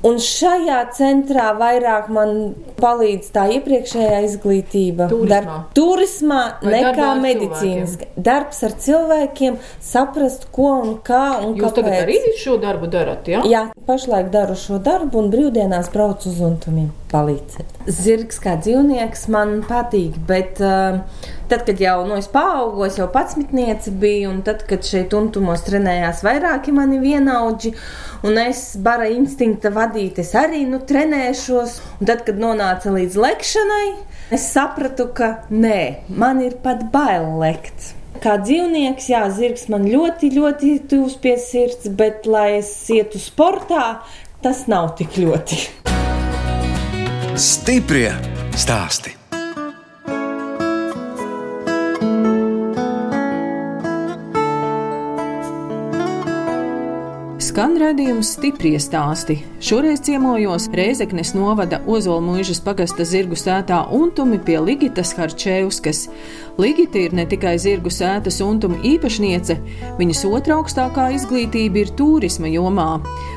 Un 0.04 0.18
šajā 0.20 0.80
centrā 0.98 1.54
vairāk 1.56 2.10
man 2.12 2.34
palīdz 2.76 3.30
tā 3.32 3.46
iepriekšējā 3.56 4.18
izglītība. 4.28 5.08
Turismā. 5.12 5.58
turismā 5.78 6.42
Vai 6.64 6.82
nekā 6.82 7.06
ar 7.14 7.22
medicīniski. 7.24 8.10
Darbs 8.26 8.60
ar 8.68 8.76
cilvēkiem, 8.84 9.56
saprast, 9.80 10.50
ko 10.52 10.74
un 10.82 10.98
kā 11.08 11.40
un 11.46 11.56
Jūs 11.56 11.78
tagad 11.78 11.94
kāpēc. 11.94 12.04
arī 12.04 12.36
šo 12.42 12.58
darbu 12.60 12.90
darat, 12.92 13.30
jā? 13.32 13.46
Jā, 13.48 13.64
pašlaik 13.88 14.28
daru 14.34 14.58
šo 14.60 14.82
darbu 14.84 15.24
un 15.24 15.32
brīvdienās 15.32 15.88
braucu 15.94 16.34
uz 16.34 16.44
untumiem 16.44 16.92
palīdzēt. 17.14 17.80
Zirgs 17.88 18.42
kā 18.44 18.58
dzīvnieks 18.60 19.28
man 19.32 19.62
patīk, 19.70 20.18
bet 20.28 20.60
uh, 20.64 21.00
tad, 21.54 21.66
kad 21.68 21.82
jau 21.82 22.02
no 22.10 22.18
paaugu, 22.34 22.88
es 22.88 22.98
jau 22.98 23.08
patsmitniece 23.14 23.94
biju, 24.02 24.32
un 24.32 24.42
tad, 24.46 24.64
kad 24.70 24.86
šeit 24.88 25.14
untumos 25.14 25.62
trenējās 25.68 26.24
vairāki 26.26 26.74
mani 26.74 26.98
vienaudži, 27.04 27.74
un 28.26 28.40
es 28.42 28.66
bara 28.82 29.10
instinkta 29.14 29.70
vadīt, 29.74 30.22
es 30.24 30.34
arī 30.40 30.64
nu 30.70 30.82
trenēšos, 30.82 31.78
un 32.00 32.10
tad, 32.10 32.26
kad 32.26 32.42
nonāca 32.42 32.94
līdz 32.96 33.20
lekšanai, 33.26 33.88
es 34.34 34.48
sapratu, 34.56 35.12
ka 35.14 35.34
nē, 35.54 36.10
man 36.10 36.42
ir 36.42 36.58
pat 36.64 36.88
bail 36.94 37.36
lekt. 37.44 37.94
Kā 38.24 38.38
dzīvnieks, 38.42 39.10
jā, 39.12 39.24
zirgs 39.36 39.68
man 39.70 39.86
ļoti, 39.90 40.32
ļoti 40.38 40.76
tuvs 40.90 41.18
pie 41.22 41.36
sirds, 41.42 41.90
bet, 41.92 42.26
lai 42.30 42.60
es 42.62 42.72
ietu 42.94 43.22
sportā, 43.22 43.98
tas 44.42 44.66
nav 44.72 44.94
tik 45.00 45.20
ļoti. 45.22 45.60
Stiprie 47.34 48.14
stāsti. 48.56 49.23
Skan 57.54 57.76
redzējums 57.78 58.32
stiprie 58.34 58.80
stāsti. 58.82 59.36
Šoreiz 59.62 60.00
ciemojos 60.02 60.64
Rēzeknes 60.74 61.36
novada 61.38 61.78
Ozolmuižas 61.86 62.58
pagasta 62.66 63.06
zirgu 63.06 63.38
sētā 63.38 63.84
untumi 63.94 64.40
pie 64.42 64.56
Ligitas 64.58 65.12
Harčēvskas. 65.14 66.00
Ligita 66.58 66.98
ir 66.98 67.14
ne 67.14 67.28
tikai 67.30 67.52
zirgu 67.62 67.94
sētas 67.94 68.40
untuma 68.42 68.80
īpašniece, 68.82 69.60
viņas 70.00 70.24
otra 70.32 70.58
augstākā 70.58 71.12
izglītība 71.20 71.84
ir 71.84 71.94
turisma 71.94 72.50
jomā. 72.50 72.88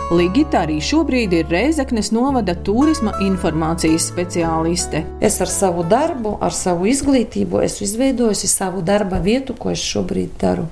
Ligita 0.08 0.64
arī 0.64 0.78
šobrīd 0.80 1.36
ir 1.36 1.52
Rēzeknes 1.52 2.08
novada 2.16 2.56
turisma 2.56 3.12
informācijas 3.20 4.08
speciāliste. 4.14 5.04
Es 5.20 5.42
ar 5.44 5.52
savu 5.52 5.84
darbu, 5.92 6.38
ar 6.40 6.56
savu 6.56 6.88
izglītību 6.88 7.60
esmu 7.68 7.84
izveidojusi 7.90 8.48
savu 8.48 8.80
darba 8.80 9.20
vietu, 9.20 9.60
ko 9.60 9.76
es 9.76 9.84
šobrīd 9.84 10.40
daru. 10.40 10.70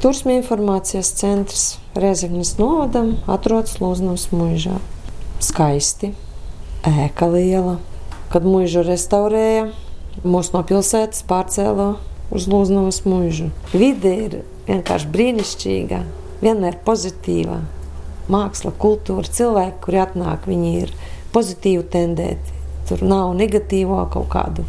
Turisma 0.00 0.32
informācijas 0.38 1.10
centrs 1.18 1.64
Rezeknas 1.94 2.56
novadam 2.58 3.14
atrodas 3.30 3.78
Lūznavas 3.82 4.26
mūžā. 4.34 4.78
Skaisti, 5.44 6.12
ēka 6.88 7.28
liela. 7.30 7.78
Kad 8.32 8.46
mūžu 8.48 8.82
restaurēja, 8.86 9.68
mūs 10.26 10.50
no 10.54 10.64
pilsētas 10.66 11.22
pārcēla 11.28 11.88
uz 12.34 12.48
Lūznavas 12.50 13.04
mūžu. 13.06 13.50
Vide 13.74 14.14
ir 14.24 14.36
vienkārši 14.66 15.10
brīnišķīga, 15.14 16.00
vienmēr 16.42 16.80
pozitīva. 16.86 17.60
Māksla, 18.32 18.72
kultūra, 18.80 19.28
cilvēki, 19.28 19.80
kuri 19.84 20.00
atnāk, 20.02 20.48
viņi 20.48 20.74
ir 20.80 20.92
pozitīvi 21.34 21.84
tendēti. 21.92 22.60
Tur 22.88 23.04
nav 23.04 23.32
negatīvo 23.36 24.02
kaut 24.12 24.30
kādu 24.32 24.64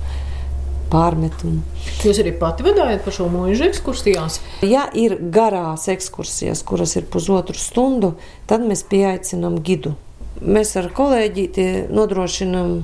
pārmetumu. 0.96 1.62
Jūs 2.06 2.24
arī 2.24 2.34
pati 2.40 2.66
vadājat 2.66 3.04
par 3.04 3.16
šo 3.16 3.28
mūža 3.34 3.70
ekskursijās? 3.70 4.40
Ja 4.64 4.88
ir 4.96 5.18
garās 5.36 5.90
ekskursijas, 5.92 6.64
kuras 6.68 6.96
ir 6.96 7.10
pusotru 7.12 7.60
stundu, 7.60 8.16
tad 8.48 8.64
mēs 8.64 8.86
pieaicinām 8.88 9.60
gidu. 9.66 9.96
Mēs 10.42 10.76
ar 10.80 10.90
kolēģi 10.96 11.68
nodrošinām 11.96 12.76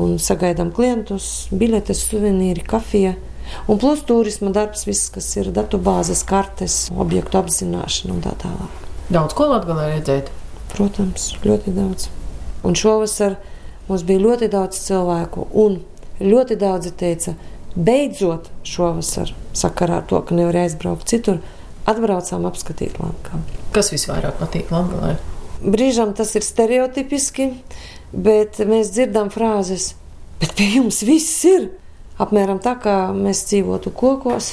un 0.00 0.14
sagaidām 0.22 0.70
klientus, 0.74 1.48
biletes, 1.50 2.04
suvenīri, 2.10 2.62
kafija. 2.66 3.16
Un 3.66 3.80
plus 3.82 4.04
turisma 4.06 4.52
darbs, 4.54 4.84
viss, 4.86 5.10
kas 5.10 5.26
ir 5.40 5.50
datubāzes, 5.54 6.22
kartes, 6.26 6.84
objektu 6.94 7.40
apzināšana 7.40 8.14
un 8.14 8.22
tā 8.22 8.36
tālāk. 8.44 8.86
Daudz 9.10 9.34
ko 9.34 9.48
Latvijā 9.50 9.88
redzēt. 9.90 10.30
Protams, 10.70 11.32
ļoti 11.42 11.74
daudz. 11.74 12.06
Un 12.62 12.76
šovasar 12.78 13.40
mums 13.88 14.04
bija 14.06 14.22
ļoti 14.22 14.50
daudz 14.52 14.78
cilvēku, 14.84 15.48
un 15.58 15.80
ļoti 16.22 16.58
daudzi 16.60 16.92
teica, 16.94 17.34
beidzot 17.76 18.50
šovasar, 18.66 19.32
sakarā 19.56 20.00
ar 20.00 20.06
to, 20.10 20.20
ka 20.26 20.36
nevar 20.36 20.62
aizbraukt 20.64 21.10
citur, 21.10 21.40
atbraucām 21.90 22.46
apskatīt 22.48 22.98
Latviju. 23.00 23.42
Kas 23.74 23.92
visvairāk 23.94 24.40
patīk 24.40 24.72
Latvijā? 24.74 25.16
Brīžam 25.60 26.14
tas 26.16 26.32
ir 26.38 26.44
stereotipiski, 26.44 27.50
bet 28.12 28.62
mēs 28.66 28.94
dzirdam 28.94 29.28
frāzes, 29.32 29.94
bet 30.40 30.56
pie 30.58 30.70
jums 30.78 31.02
viss 31.06 31.44
ir. 31.48 31.70
Apmēram 32.20 32.58
tā, 32.60 32.74
kā 32.76 32.94
mēs 33.16 33.46
dzīvotu 33.48 33.94
kokos, 33.96 34.50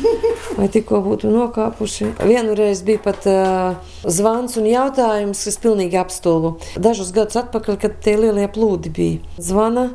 vai 0.58 0.66
tikko 0.74 0.98
būtu 1.04 1.30
nokāpuši. 1.30 2.08
Vienreiz 2.26 2.82
bija 2.86 3.02
pat 3.04 3.28
uh, 3.30 3.92
zvans 4.02 4.58
un 4.58 4.66
jautājums, 4.66 5.44
kas 5.46 5.60
pilnīgi 5.62 6.00
apstulbu. 6.00 6.56
Dažus 6.74 7.12
gadus 7.14 7.38
atpakaļ, 7.44 7.78
kad 7.84 8.00
tie 8.02 8.16
lielie 8.18 8.48
plūdi 8.50 8.90
bija. 8.94 9.22
Zvana, 9.38 9.92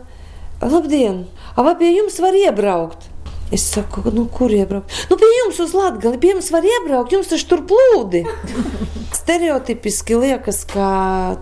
Labdien! 0.63 1.25
Vai 1.55 1.75
pie 1.79 1.91
jums 1.97 2.19
var 2.21 2.35
iebraukt? 2.37 3.08
Es 3.51 3.65
saku, 3.73 4.03
nu, 4.13 4.27
kur 4.29 4.51
iebraukt? 4.53 4.93
Nu, 5.09 5.17
pie 5.17 5.29
jums 5.39 5.59
uz 5.63 5.73
Latviju, 5.73 6.19
pie 6.21 6.35
jums 6.35 6.51
var 6.53 6.65
iebraukt, 6.69 7.15
jums 7.15 7.31
taču 7.31 7.47
tur 7.49 7.65
plūdi. 7.69 8.21
Stereotipiski 9.19 10.19
liekas, 10.21 10.63
ka 10.69 10.89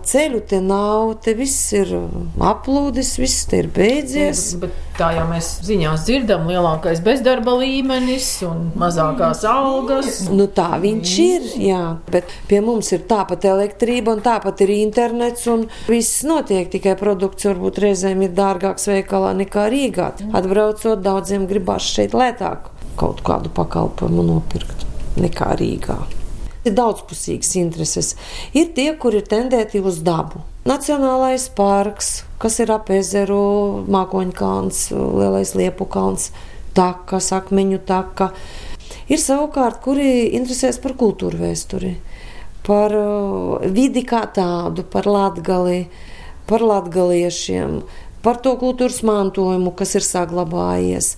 ceļu 0.08 0.40
te 0.48 0.62
nav, 0.64 1.18
te 1.24 1.34
viss 1.36 1.72
ir 1.76 1.92
aplūdis, 2.40 3.14
viss 3.20 3.44
te 3.48 3.60
ir 3.60 3.68
beidzies. 3.72 4.44
Jā, 4.54 4.60
bet 4.62 4.78
tā 4.98 5.10
jau 5.14 5.26
mēs 5.28 5.50
ziņās 5.66 6.06
dzirdam, 6.08 6.48
lielākais 6.48 7.02
bezdarba 7.04 7.58
līmenis 7.60 8.30
un 8.48 8.70
mazākās 8.80 9.44
algas. 9.48 10.22
Nu, 10.32 10.48
tā 10.48 10.80
viņš 10.80 11.12
ir, 11.22 11.46
jā, 11.68 11.82
bet 12.08 12.32
pie 12.48 12.62
mums 12.64 12.90
ir 12.96 13.04
tāpat 13.10 13.44
elektrība 13.52 14.16
un 14.16 14.24
tāpat 14.24 14.64
ir 14.64 14.72
internets 14.78 15.44
un 15.52 15.66
viss 15.92 16.24
notiek, 16.28 16.70
tikai 16.72 16.96
produkts 16.98 17.50
varbūt 17.50 17.82
reizēm 17.84 18.24
ir 18.26 18.34
dārgāks 18.36 18.88
veikalā 18.90 19.34
nekā 19.44 19.68
Rīgā. 19.72 20.10
Atbraucot, 20.32 21.04
daudziem 21.04 21.46
gribās 21.50 21.92
šeit 21.98 22.14
lētāk 22.14 22.70
kaut 22.98 23.22
kādu 23.26 23.50
pakalpojumu 23.54 24.24
nopirkt 24.26 24.86
nekā 25.18 25.54
Rīgā. 25.58 25.98
Ir 26.66 26.74
daudzpusīgas 26.76 27.54
intereses. 27.58 28.12
Ir 28.52 28.72
tie, 28.76 28.90
kuri 29.00 29.22
ir 29.22 29.28
tendēti 29.30 29.80
uz 29.80 30.00
dabu. 30.04 30.42
Nacionālais 30.68 31.46
parks, 31.56 32.24
kas 32.42 32.58
ir 32.62 32.72
ap 32.74 32.90
ezeru, 32.92 33.86
mākoņkalns, 33.88 34.88
lielais 34.92 35.54
liepu 35.56 35.86
kalns, 35.88 36.28
taka, 36.76 37.22
akmeņu 37.38 37.80
taka. 37.88 38.32
Ir 39.08 39.22
savukārt, 39.22 39.80
kuri 39.82 40.28
interesēs 40.36 40.80
par 40.82 40.94
kultūru 40.98 41.40
vēsturi, 41.40 41.94
par 42.66 42.92
uh, 42.94 43.64
vidi 43.72 44.04
kā 44.06 44.26
tādu, 44.34 44.84
par 44.92 45.08
latgali, 45.08 45.86
par 46.50 46.66
latgaliešiem, 46.66 47.80
par 48.22 48.42
to 48.44 48.58
kultūras 48.60 49.00
mantojumu, 49.06 49.72
kas 49.78 49.96
ir 49.96 50.04
saglabājies 50.04 51.14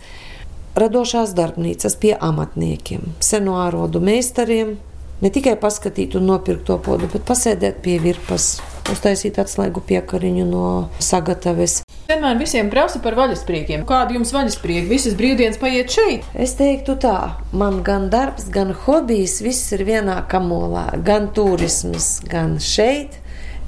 radošās 0.78 1.35
darbnīcas 1.37 1.96
pie 2.00 2.14
amatniekiem, 2.16 3.12
seno 3.24 3.59
ārodu 3.64 4.02
meistariem. 4.04 4.76
Ne 5.20 5.28
tikai 5.28 5.52
paskatīt 5.61 6.14
un 6.16 6.24
nopirkt 6.30 6.64
to 6.70 6.78
podu, 6.80 7.09
bet 7.12 7.26
pasēdēt 7.28 7.83
pie 7.85 7.98
virpas, 8.00 8.54
uztaisīt 8.88 9.37
atslēgu 9.42 9.83
piekariņu 9.85 10.46
no 10.48 10.68
sagataves. 10.96 11.83
Vienmēr 12.09 12.40
visiem 12.40 12.70
prasa 12.72 13.02
par 13.04 13.14
vaļaspriekiem. 13.18 13.85
Kādu 13.87 14.16
jums 14.16 14.33
vaļasprieki? 14.35 14.88
Visas 14.88 15.14
brīvdienas 15.18 15.61
paiet 15.61 15.92
šeit. 15.92 16.24
Es 16.33 16.56
teiktu 16.59 16.96
tā, 17.04 17.37
man 17.52 17.83
gan 17.87 18.09
darbs, 18.11 18.48
gan 18.50 18.72
hobijs, 18.87 19.38
viss 19.44 19.70
ir 19.76 19.85
vienā 19.87 20.16
kamolā. 20.33 20.88
Gan 21.06 21.28
turisms, 21.37 22.16
gan 22.33 22.56
šeit. 22.64 23.20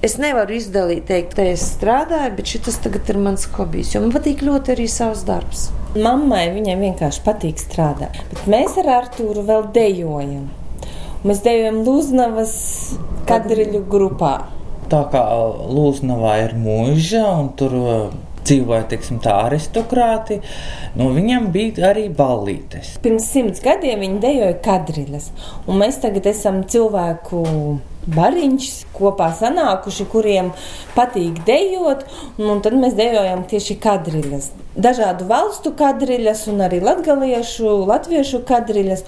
Es 0.03 0.17
nevaru 0.19 0.57
izdalīt, 0.57 1.05
teikt, 1.13 1.37
te 1.39 1.53
es 1.53 1.69
strādāju, 1.77 2.33
bet 2.41 2.57
šis 2.57 2.81
tagad 2.83 3.13
ir 3.13 3.21
mans 3.23 3.45
hobijs, 3.55 3.93
jo 3.95 4.03
man 4.03 4.11
patīk 4.17 4.43
ļoti 4.43 4.75
arī 4.75 4.89
savs 4.91 5.23
darbs. 5.29 5.69
Mammai 5.93 6.47
viņai 6.55 6.79
vienkārši 6.81 7.21
patīk 7.21 7.59
strādāt. 7.61 8.17
Bet 8.31 8.47
mēs 8.49 8.79
ar 8.81 8.87
Artūru 8.95 9.43
vēl 9.45 9.67
dejojam. 9.75 10.47
Mēs 11.21 11.43
dejojam 11.45 11.83
Lūznavas 11.85 12.55
kadriļu 13.29 13.83
grupā. 13.93 14.33
Tā 14.89 15.03
kā 15.13 15.21
Lūznavā 15.69 16.39
ir 16.47 16.57
mūža 16.57 17.27
un 17.43 17.53
tur 17.61 17.77
dzīvoja 18.41 18.87
teiksim, 18.89 19.21
tā 19.23 19.37
aristokrāti, 19.45 20.41
nu, 20.97 21.13
viņam 21.15 21.53
bija 21.55 21.91
arī 21.93 22.09
ballītes. 22.17 22.97
Pirms 23.05 23.29
simts 23.29 23.63
gadiem 23.63 24.03
viņi 24.03 24.21
dejoja 24.25 24.57
kadriļas, 24.65 25.29
un 25.69 25.79
mēs 25.85 26.01
tagad 26.03 26.27
esam 26.33 26.65
cilvēku 26.73 27.45
bariņš 28.11 28.71
kopā 28.97 29.31
sanākuši, 29.39 30.09
kuriem 30.13 30.51
patīk 30.97 31.43
dejot, 31.47 32.05
un 32.43 32.63
tad 32.65 32.77
mēs 32.79 32.97
dejojam 32.99 33.47
tieši 33.51 33.79
kadriļas. 33.83 34.51
Dažādu 34.73 35.29
valstu 35.29 35.75
kadriļas 35.77 36.47
un 36.53 36.65
arī 36.67 36.81
latgaliešu, 36.85 37.77
latviešu 37.91 38.43
kadriļas. 38.49 39.07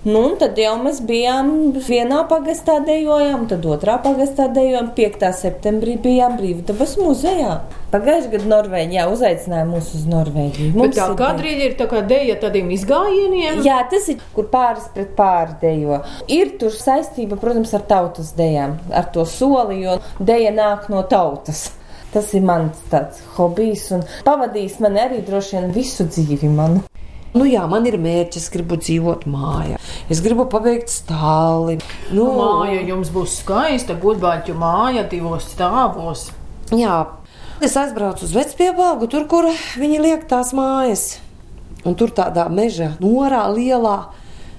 Nu, 0.00 0.22
tad 0.40 0.56
jau 0.56 0.78
mēs 0.80 1.02
bijām 1.04 1.74
vienā 1.84 2.22
pagastā 2.30 2.78
dejojām, 2.86 3.42
tad 3.50 3.66
otrā 3.68 3.98
pagastā 4.00 4.46
dejojām, 4.48 4.94
5. 4.96 5.26
septembrī 5.36 5.98
bijām 6.00 6.38
Brīvdabas 6.38 6.94
muzejā. 7.02 7.58
Pagājušajā 7.90 8.30
gadā 8.32 8.48
Norvēģijā 8.48 9.04
uzaicināja 9.12 9.66
mūs 9.68 9.90
uz 9.98 10.06
Norvēģiju. 10.08 10.70
Mums 10.78 10.94
Bet 10.94 10.96
tā 10.96 11.08
kadrīļa 11.18 11.66
ir 11.66 11.76
tā 11.76 11.88
kā 11.90 12.00
deja 12.06 12.38
tādiem 12.40 12.70
izgājieniem. 12.72 13.60
Jā, 13.66 13.80
tas 13.90 14.08
ir, 14.12 14.22
kur 14.32 14.46
pāris 14.48 14.86
pret 14.94 15.12
pāri 15.18 15.58
dejo. 15.60 16.00
Ir 16.32 16.54
tur 16.62 16.72
saistība, 16.72 17.36
protams, 17.42 17.74
ar 17.76 17.84
tautas 17.90 18.29
dejām, 18.38 18.78
ar 18.94 19.10
to 19.14 19.26
soli, 19.28 19.82
jo 19.84 19.98
deja 20.18 20.52
nāk 20.54 20.88
no 20.92 21.02
tautas. 21.08 21.70
Tas 22.10 22.32
ir 22.34 22.42
mans 22.42 22.78
tāds 22.90 23.20
hobijs 23.36 23.84
un 23.94 24.00
pavadījis 24.26 24.80
man 24.82 24.98
arī 24.98 25.20
droši 25.22 25.56
vien 25.56 25.68
visu 25.74 26.08
dzīvi 26.08 26.50
manu. 26.50 26.82
Nu, 27.30 27.44
jā, 27.46 27.62
man 27.70 27.84
ir 27.86 27.94
mērķis, 28.02 28.48
es 28.48 28.50
gribu 28.50 28.74
dzīvot 28.80 29.22
mājā. 29.30 29.76
Es 30.10 30.18
gribu 30.24 30.48
pabeigt 30.50 30.90
stāli. 30.90 31.76
Nu, 32.10 32.24
nu, 32.24 32.32
māja 32.40 32.80
jums 32.88 33.12
būs 33.14 33.36
skaista, 33.44 33.94
gudbāķu 33.94 34.56
māja 34.58 35.04
divos 35.06 35.46
stāvos. 35.52 36.26
Jā, 36.74 36.96
es 37.62 37.76
aizbraucu 37.78 38.26
uz 38.26 38.34
vecpiebalgu, 38.34 39.06
tur, 39.12 39.28
kur 39.30 39.46
viņi 39.78 40.02
liek 40.02 40.26
tās 40.30 40.50
mājas. 40.58 41.20
Un 41.86 41.94
tur 41.94 42.10
tādā 42.10 42.48
meža 42.50 42.96
norā 42.98 43.44
lielā, 43.54 44.00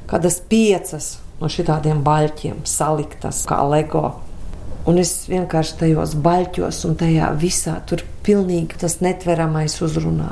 kādas 0.08 0.40
piecas 0.40 1.18
no 1.42 1.50
šitādiem 1.50 2.04
baļķiem 2.06 2.64
saliktas 2.70 3.44
kā 3.50 3.62
lego. 3.70 4.14
Un 4.90 4.98
es 5.02 5.28
vienkārši 5.30 5.76
tajos 5.84 6.16
baļķos 6.26 6.80
un 6.90 6.96
tajā 6.98 7.28
visā 7.38 7.76
tur 7.90 8.02
pilnīgi 8.26 8.80
tas 8.82 8.98
netveramais 9.04 9.76
uzrunā. 9.86 10.32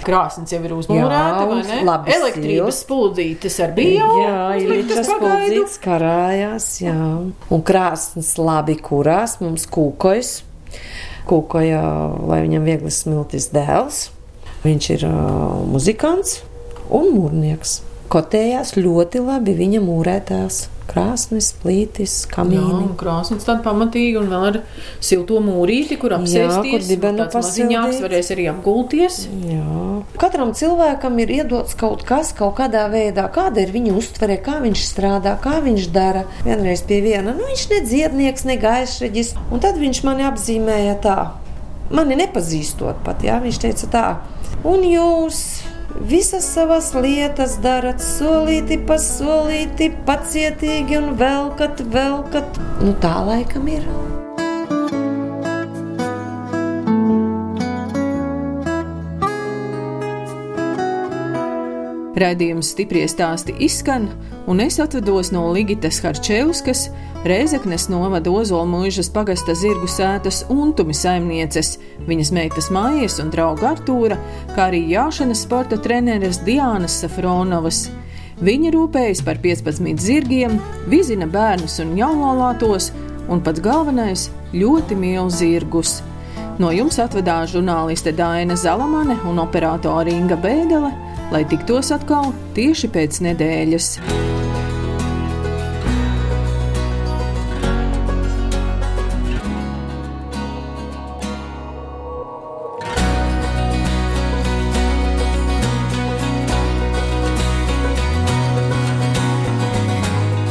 Krāsnes 0.00 0.52
jau 0.54 0.60
ir 0.64 0.72
uzmūrēta, 0.72 1.42
vai 1.48 1.58
ne? 1.66 1.80
Labi, 1.84 2.12
Elektrības 2.14 2.78
spuldzītes 2.86 3.58
ar 3.60 3.74
bio. 3.76 4.06
Jā, 4.22 4.38
elektrības 4.56 5.10
spuldzītes 5.10 5.76
karājās, 5.84 6.68
jā. 6.80 6.94
Un 7.52 7.64
krāsnes 7.68 8.30
labi 8.40 8.78
kurās, 8.80 9.36
mums 9.44 9.68
kūkojas. 9.68 10.32
Kūkoja, 11.28 11.82
lai 12.30 12.40
viņam 12.46 12.64
viegli 12.64 12.94
smiltis 12.94 13.50
dēls. 13.52 14.06
Viņš 14.64 14.90
ir 14.96 15.06
uh, 15.08 15.60
muzikants 15.68 16.40
un 16.88 17.12
mūrnieks. 17.12 17.80
Kotējās 18.10 18.74
ļoti 18.74 19.20
labi 19.22 19.52
viņa 19.54 19.80
mūrētās 19.84 20.64
krāsnes, 20.90 21.52
plītis, 21.62 22.24
kamīni. 22.30 22.88
Jā, 22.88 22.94
krāsnes 22.98 23.46
tāda 23.46 23.62
pamatīga 23.62 24.18
un 24.18 24.32
vēl 24.32 24.46
ar 24.48 24.58
silto 24.98 25.38
mūrīti, 25.44 25.94
kur 26.00 26.16
apsēsties. 26.16 26.56
Jā, 26.56 26.64
kur 26.72 26.86
dibenu 26.88 27.28
pasildīts. 27.30 28.00
varēs 28.02 28.32
arī 28.34 28.48
apgulties. 28.50 29.20
Jā. 29.46 29.78
Katram 30.18 30.50
cilvēkam 30.58 31.22
ir 31.22 31.34
iedots 31.38 31.78
kaut 31.78 32.02
kas, 32.08 32.34
kaut 32.34 32.56
kādā 32.58 32.88
veidā, 32.90 33.28
kāda 33.30 33.62
ir 33.62 33.70
viņa 33.76 33.94
uztvere, 34.02 34.40
kā 34.42 34.58
viņš 34.64 34.84
strādā, 34.90 35.36
kā 35.44 35.60
viņš 35.62 35.90
dara. 35.94 36.26
Vienreiz 36.42 36.82
pie 36.82 36.98
viena, 37.06 37.30
nu 37.30 37.46
viņš 37.46 37.66
ne 37.76 37.82
dziednieks, 37.86 38.46
ne 38.50 38.58
gaišreģis, 38.58 39.36
un 39.54 39.62
tad 39.62 39.78
viņš 39.78 40.02
mani 40.08 40.26
apzīmēja 40.26 40.98
tā. 41.06 41.18
Mani 41.94 42.18
nepazīstot 42.18 43.04
pat, 43.06 43.22
jā, 43.26 43.38
viņš 43.42 43.62
teica 43.62 43.94
tā. 43.94 44.06
Un 44.66 44.82
jūs 44.84 45.44
Visas 45.98 46.46
savas 46.54 46.92
lietas 46.94 47.56
darat 47.64 47.98
solīti 48.04 48.78
pa 48.86 48.98
solīti, 49.02 49.90
pacietīgi 50.06 51.00
un 51.00 51.12
velkat, 51.18 51.82
velkat. 51.90 52.62
Nu, 52.80 52.94
tā 53.02 53.16
laikam 53.26 53.66
ir. 53.70 53.86
Raidījums 62.20 62.74
stipri 62.74 63.06
stāsti 63.08 63.54
izskan, 63.64 64.10
un 64.50 64.58
es 64.60 64.76
atvados 64.82 65.30
no 65.32 65.46
Ligitas 65.54 66.02
Harčevskas, 66.04 66.90
Rēzeknes 67.24 67.86
novada 67.92 68.32
Ozolmuižas 68.32 69.08
pagasta 69.14 69.54
zirgu 69.56 69.88
sētas 69.88 70.42
untumi 70.52 70.92
saimnieces, 70.96 71.78
viņas 72.08 72.32
meitas 72.36 72.68
mājas 72.72 73.16
un 73.24 73.32
drauga 73.32 73.70
Artūra, 73.74 74.18
kā 74.52 74.68
arī 74.68 74.82
jāšanas 74.92 75.46
sporta 75.46 75.80
treneres 75.80 76.42
Diānas 76.44 76.98
Safronovas. 77.00 77.86
Viņa 78.44 78.72
rūpējas 78.76 79.24
par 79.24 79.40
15 79.40 80.00
zirgiem, 80.00 80.60
vizina 80.92 81.28
bērnus 81.28 81.78
un 81.84 81.96
jaunolātos, 81.96 82.90
un 83.28 83.40
pats 83.40 83.64
galvenais- 83.64 84.28
ļoti 84.60 84.96
mīl 84.96 85.32
zirgus. 85.32 86.02
No 86.58 86.68
jums 86.68 86.98
atvedās 87.00 87.52
žurnāliste 87.54 88.12
Dāna 88.12 88.56
Zalamane 88.56 89.16
un 89.24 89.40
operātore 89.40 90.12
Inga 90.12 90.36
Bēdele 90.36 91.09
lai 91.30 91.44
tiktos 91.48 91.92
atkal 91.94 92.32
tieši 92.56 92.90
pēc 92.90 93.22
nedēļas. 93.26 93.94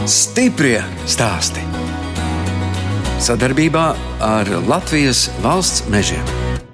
Stiprie 0.09 0.79
stāsti 1.05 1.69
sadarbībā 3.29 3.85
ar 4.25 4.49
Latvijas 4.65 5.27
valsts 5.43 5.83
mežiem. 5.91 6.68